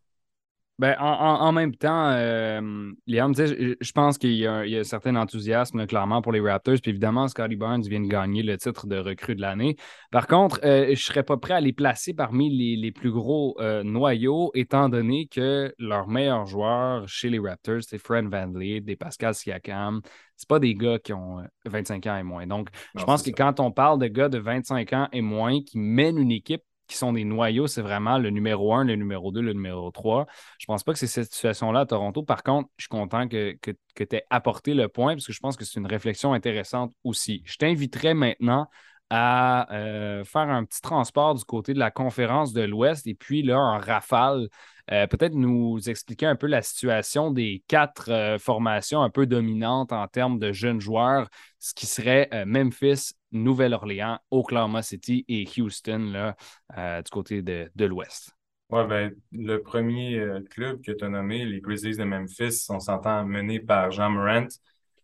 [0.79, 6.23] Ben, en, même temps, euh, Liam, je pense qu'il y, a un certain enthousiasme clairement
[6.23, 6.77] pour les Raptors.
[6.81, 9.75] Puis évidemment, Scotty Barnes vient de gagner le titre de recrue de l'année.
[10.13, 13.57] Par contre, euh, je ne serais pas prêt à les placer parmi les, plus gros
[13.59, 18.97] euh, noyaux, étant donné que leurs meilleurs joueurs chez les Raptors, c'est Fred Van des
[18.97, 20.01] Pascal Siakam.
[20.37, 22.47] Ce pas des gars qui ont 25 ans et moins.
[22.47, 25.77] Donc, je pense que quand on parle de gars de 25 ans et moins qui
[25.77, 29.41] mènent une équipe qui sont des noyaux, c'est vraiment le numéro 1, le numéro 2,
[29.41, 30.27] le numéro 3.
[30.59, 32.23] Je ne pense pas que c'est cette situation-là à Toronto.
[32.23, 35.41] Par contre, je suis content que, que, tu aies apporté le point parce que je
[35.41, 37.43] pense que c'est une réflexion intéressante aussi.
[37.45, 38.69] Je t'inviterai maintenant
[39.11, 43.43] à euh, faire un petit transport du côté de la conférence de l'Ouest et puis
[43.43, 44.49] là, en rafale,
[44.91, 49.93] euh, peut-être nous expliquer un peu la situation des quatre euh, formations un peu dominantes
[49.93, 51.29] en termes de jeunes joueurs,
[51.59, 58.35] ce qui serait Memphis, Nouvelle-Orléans, Oklahoma City et Houston là, du côté de, de l'Ouest.
[58.71, 63.25] Oui, ben, le premier club que tu as nommé, les Grizzlies de Memphis, on s'entend
[63.25, 64.49] mené par Jean Morant,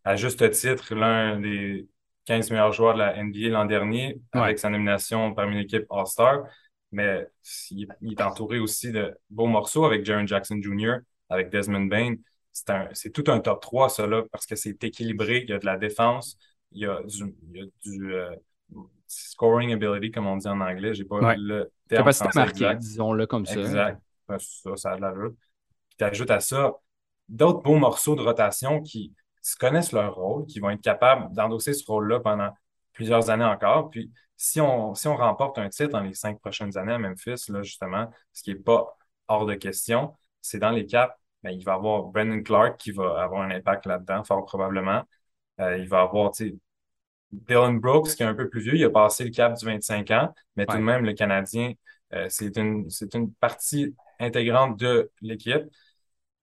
[0.04, 1.88] à juste titre, l'un des
[2.26, 6.44] 15 meilleurs joueurs de la NBA l'an dernier avec sa nomination parmi l'équipe All-Star.
[6.92, 7.26] Mais
[7.70, 10.98] il, est entouré aussi de beaux morceaux avec Jaron Jackson Jr.,
[11.28, 12.14] avec Desmond Bain.
[12.92, 15.42] C'est tout un top 3, ça, là, parce que c'est équilibré.
[15.42, 16.38] Il y a de la défense,
[16.74, 17.00] il y a
[17.84, 18.34] du, euh,
[19.06, 20.94] scoring ability, comme on dit en anglais.
[20.94, 23.60] J'ai pas le terme Capacité marquée, disons-le comme ça.
[23.60, 24.00] Exact.
[24.38, 25.32] Ça, ça a de l'allure.
[25.88, 26.72] Puis tu ajoutes à ça
[27.28, 29.14] d'autres beaux morceaux de rotation qui,
[29.58, 32.50] connaissent leur rôle, qui vont être capables d'endosser ce rôle-là pendant
[32.94, 33.90] plusieurs années encore.
[33.90, 37.50] Puis si on, si on remporte un titre dans les cinq prochaines années à Memphis,
[37.50, 38.96] là, justement, ce qui n'est pas
[39.28, 42.90] hors de question, c'est dans les caps, ben, il va y avoir Brendan Clark qui
[42.90, 45.02] va avoir un impact là-dedans, fort probablement.
[45.60, 46.32] Euh, il va avoir
[47.48, 50.10] Dylan Brooks qui est un peu plus vieux, il a passé le cap du 25
[50.10, 51.72] ans, mais tout de même, le Canadien,
[52.12, 55.62] euh, c'est une, une partie intégrante de l'équipe.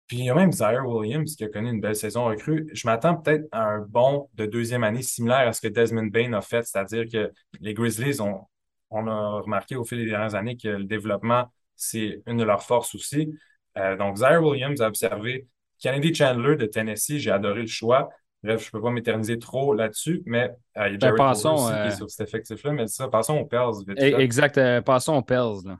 [0.07, 2.69] Puis il y a même Zaire Williams qui a connu une belle saison recrue.
[2.73, 6.33] Je m'attends peut-être à un bond de deuxième année similaire à ce que Desmond Bain
[6.33, 7.31] a fait, c'est-à-dire que
[7.61, 8.41] les Grizzlies ont,
[8.89, 11.45] on a remarqué au fil des dernières années que le développement,
[11.77, 13.33] c'est une de leurs forces aussi.
[13.77, 15.47] Euh, donc, Zaire Williams a observé
[15.79, 18.09] Kennedy Chandler de Tennessee, j'ai adoré le choix.
[18.43, 21.45] Bref, je ne peux pas m'éterniser trop là-dessus, mais euh, il y a ben, Jared
[21.45, 22.71] aussi qui est euh, sur cet effectif-là.
[22.71, 23.83] Mais ça, passons aux Pels.
[23.89, 25.65] E, exact, passons aux Pels.
[25.65, 25.77] Là.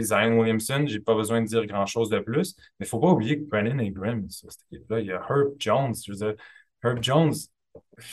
[0.00, 2.54] Zion Williamson, j'ai pas besoin de dire grand-chose de plus.
[2.78, 5.22] Mais il ne faut pas oublier que Brandon Ingram, sur cette équipe-là, il y a
[5.28, 5.94] Herb Jones.
[6.04, 6.34] Je veux dire,
[6.84, 7.34] Herb Jones,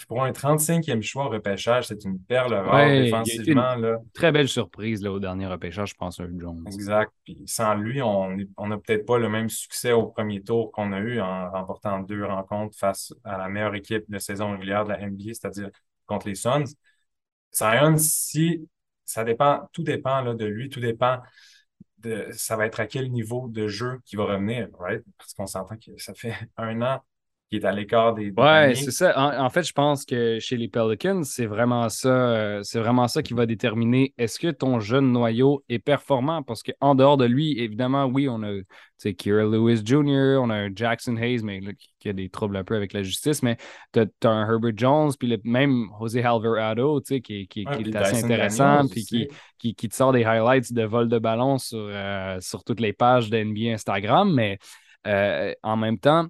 [0.08, 3.76] pour un 35e choix au repêchage, c'est une perle rare défensivement.
[3.76, 4.00] Là.
[4.14, 6.64] Très belle surprise là, au dernier repêchage, je pense, Herb Jones.
[6.68, 7.12] Exact.
[7.24, 11.00] Puis sans lui, on n'a peut-être pas le même succès au premier tour qu'on a
[11.00, 15.08] eu en remportant deux rencontres face à la meilleure équipe de saison régulière de la
[15.08, 15.70] NBA, c'est-à-dire
[16.06, 16.66] contre les Suns.
[17.54, 18.68] Zion, si
[19.04, 21.20] ça dépend, tout dépend là, de lui, tout dépend
[22.34, 25.04] ça va être à quel niveau de jeu qui va revenir, right?
[25.18, 27.02] Parce qu'on s'entend que ça fait un an
[27.56, 28.32] qu'il est à l'écart des.
[28.32, 29.42] ouais, c'est ça.
[29.42, 33.24] En, fait, je pense que chez les Pelicans, c'est vraiment ça, euh, c'est vraiment ça
[33.24, 36.44] qui va déterminer est-ce que ton jeune noyau est performant?
[36.44, 38.62] Parce qu'en dehors de lui, évidemment, oui, on a
[39.14, 41.62] Kira Lewis Jr., on a un Jackson Hayes, mais
[42.00, 43.58] qui a des troubles un peu avec la justice, mais
[43.94, 48.88] tu as, un Herbert Jones, puis même José Alvarado, qui, qui, qui est assez intéressant,
[48.88, 49.28] puis qui,
[49.74, 53.30] qui, te sort des highlights de vol de ballon sur, euh, sur toutes les pages
[53.30, 54.58] de NBA Instagram, mais
[55.08, 56.28] euh, en même temps,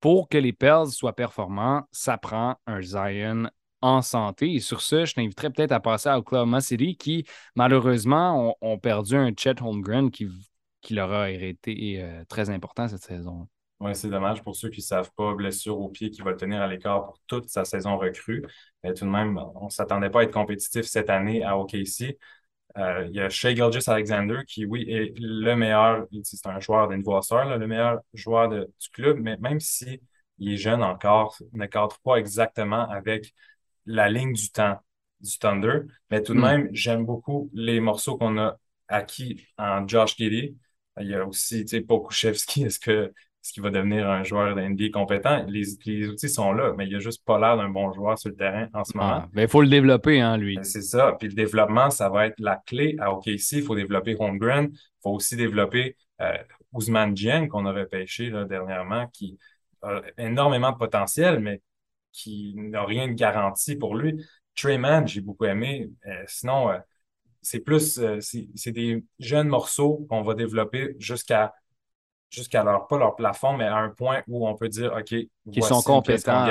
[0.00, 3.50] pour que les Pels soient performants, ça prend un Zion
[3.82, 4.54] en santé.
[4.54, 7.24] Et sur ce, je t'inviterais peut-être à passer à Oklahoma City qui,
[7.56, 10.28] malheureusement, ont, perdu un Chet Holmgren qui,
[10.80, 13.48] qui leur a été euh, très important cette saison.
[13.80, 16.60] Oui, c'est dommage pour ceux qui ne savent pas, blessure au pied qui va tenir
[16.60, 18.44] à l'écart pour toute sa saison recrue.
[18.84, 22.18] Mais tout de même, on ne s'attendait pas à être compétitif cette année à OKC.
[22.78, 26.88] Euh, il y a Shea Gilgis Alexander qui, oui, est le meilleur, c'est un joueur
[26.88, 30.00] d'un niveau le meilleur joueur du club, mais même si
[30.38, 33.34] il est jeune encore, ne cadre pas exactement avec
[33.86, 34.80] la ligne du temps
[35.20, 35.80] du Thunder.
[36.10, 36.42] Mais tout de hmm.
[36.42, 38.58] même, j'aime beaucoup les morceaux qu'on a
[38.88, 40.56] acquis en Josh Giddy.
[41.00, 42.64] Il y a aussi, tu sais, Pokushevski.
[42.66, 43.12] Est-ce que
[43.42, 45.44] est-ce qu'il va devenir un joueur d'NBA compétent?
[45.48, 48.28] Les, les, outils sont là, mais il n'a juste pas l'air d'un bon joueur sur
[48.28, 49.24] le terrain en ce moment.
[49.32, 50.58] mais il faut le développer, hein, lui.
[50.62, 51.16] C'est ça.
[51.18, 53.52] Puis le développement, ça va être la clé à OKC.
[53.52, 54.68] Il faut développer Holmgren.
[54.72, 56.36] Il faut aussi développer euh,
[56.72, 59.38] Ousmane Dieng, qu'on avait pêché là, dernièrement, qui
[59.82, 61.62] a énormément de potentiel, mais
[62.12, 64.24] qui n'a rien de garanti pour lui.
[64.56, 65.90] Treyman, j'ai beaucoup aimé.
[66.06, 66.78] Euh, sinon, euh,
[67.40, 71.54] c'est plus, euh, c'est des jeunes morceaux qu'on va développer jusqu'à
[72.30, 75.14] jusqu'à leur, pas leur plafond, mais à un point où on peut dire, OK,
[75.52, 76.46] qui sont compétents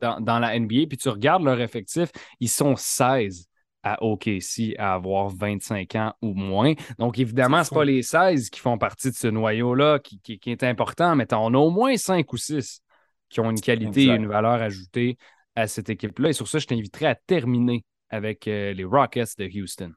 [0.00, 0.86] dans, dans, la NBA.
[0.88, 3.48] Puis tu regardes leur effectif, ils sont 16
[3.82, 6.74] à OKC à avoir 25 ans ou moins.
[6.98, 10.62] Donc, évidemment, ce pas les 16 qui font partie de ce noyau-là qui, qui, est
[10.62, 12.82] important, mais on a au moins 5 ou 6
[13.28, 15.16] qui ont une qualité et une valeur ajoutée
[15.54, 16.30] à cette équipe-là.
[16.30, 19.92] Et sur ça, je t'inviterai à terminer avec euh, les Rockets de Houston.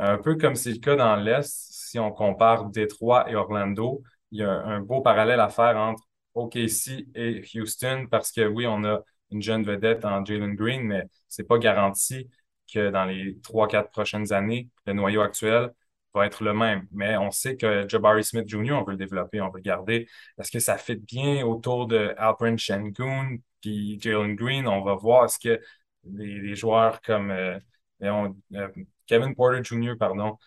[0.00, 4.40] Un peu comme c'est le cas dans l'Est, si on compare Détroit et Orlando, il
[4.40, 6.02] y a un beau parallèle à faire entre
[6.34, 11.02] OKC et Houston parce que oui, on a une jeune vedette en Jalen Green, mais
[11.28, 12.28] c'est pas garanti
[12.72, 15.70] que dans les trois, quatre prochaines années, le noyau actuel
[16.14, 16.86] va être le même.
[16.92, 20.08] Mais on sait que Jabari Smith Jr., on veut le développer, on veut le garder.
[20.38, 24.66] Est-ce que ça fit bien autour de Alperen Shengun puis Jalen Green?
[24.68, 25.60] On va voir est-ce que
[26.04, 27.58] les, joueurs comme euh,
[28.02, 28.68] euh,
[29.06, 30.38] Kevin Porter Jr., pardon,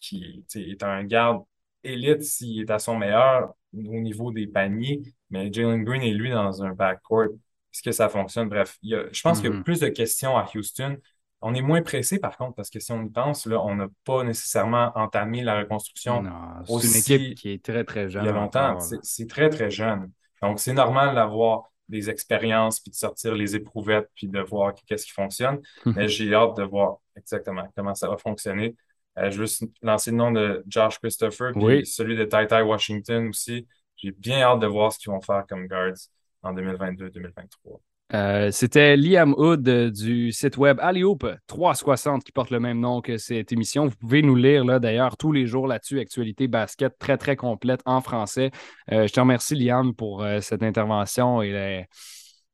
[0.00, 1.44] qui est un garde
[1.86, 6.30] élite s'il est à son meilleur au niveau des paniers, mais Jalen Green et lui
[6.30, 8.48] dans un backcourt, est-ce que ça fonctionne?
[8.48, 9.62] Bref, je pense qu'il y a mm-hmm.
[9.62, 10.96] plus de questions à Houston.
[11.42, 13.88] On est moins pressé par contre, parce que si on y pense, là, on n'a
[14.04, 16.24] pas nécessairement entamé la reconstruction.
[16.66, 18.24] C'est une équipe qui est très, très jeune.
[18.24, 18.78] Il y a longtemps.
[19.02, 20.10] C'est très, très jeune.
[20.42, 25.06] Donc, c'est normal d'avoir des expériences, puis de sortir les éprouvettes, puis de voir qu'est-ce
[25.06, 25.60] qui fonctionne.
[25.86, 28.74] Mais j'ai hâte de voir exactement comment ça va fonctionner.
[29.18, 33.28] Euh, je veux lancer le nom de Josh Christopher, puis celui de Tai Tai Washington
[33.28, 33.66] aussi.
[33.96, 35.94] J'ai bien hâte de voir ce qu'ils vont faire comme guards
[36.42, 37.80] en 2022-2023.
[38.14, 43.00] Euh, c'était Liam Hood euh, du site web Alleyhoop 360 qui porte le même nom
[43.00, 43.86] que cette émission.
[43.86, 47.80] Vous pouvez nous lire là d'ailleurs tous les jours là-dessus, actualité basket très très complète
[47.84, 48.52] en français.
[48.88, 51.88] je te remercie Liam pour cette intervention et,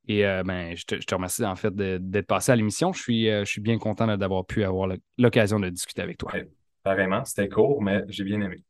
[0.07, 2.91] et ben, je, te, remercie en fait d'être passé à l'émission.
[2.93, 6.31] Je suis, je suis bien content d'avoir pu avoir l'occasion de discuter avec toi.
[6.83, 8.63] Pareillement, c'était court, mais j'ai bien aimé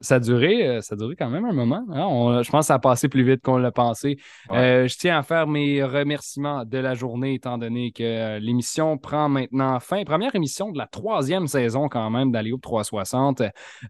[0.00, 1.84] ça a duré, euh, ça a duré quand même un moment.
[1.90, 2.42] Hein.
[2.42, 4.18] je pense que ça a passé plus vite qu'on l'a pensé.
[4.50, 8.98] Euh, je tiens à faire mes remerciements de la journée, étant donné que euh, l'émission
[8.98, 10.04] prend maintenant fin.
[10.04, 13.42] Première émission de la troisième saison quand même d'Aléo 360.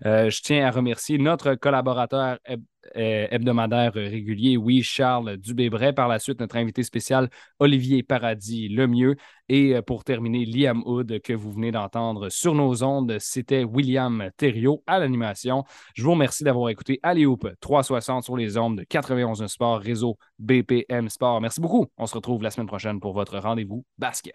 [0.03, 2.39] je tiens à remercier notre collaborateur
[2.97, 5.93] euh, hebdomadaire régulier, oui, Charles Dubébret.
[5.93, 7.29] Par la suite, notre invité spécial,
[7.59, 9.17] Olivier Paradis, le mieux.
[9.49, 14.31] Et euh, pour terminer, Liam Hood, que vous venez d'entendre sur nos ondes, c'était William
[14.37, 15.65] Thériault à l'animation.
[15.95, 21.09] Je vous remercie d'avoir écouté Hoop 360 sur les ondes de 91 Sport, réseau BPM
[21.09, 21.41] Sport.
[21.41, 21.87] Merci beaucoup.
[21.97, 24.35] On se retrouve la semaine prochaine pour votre rendez-vous basket.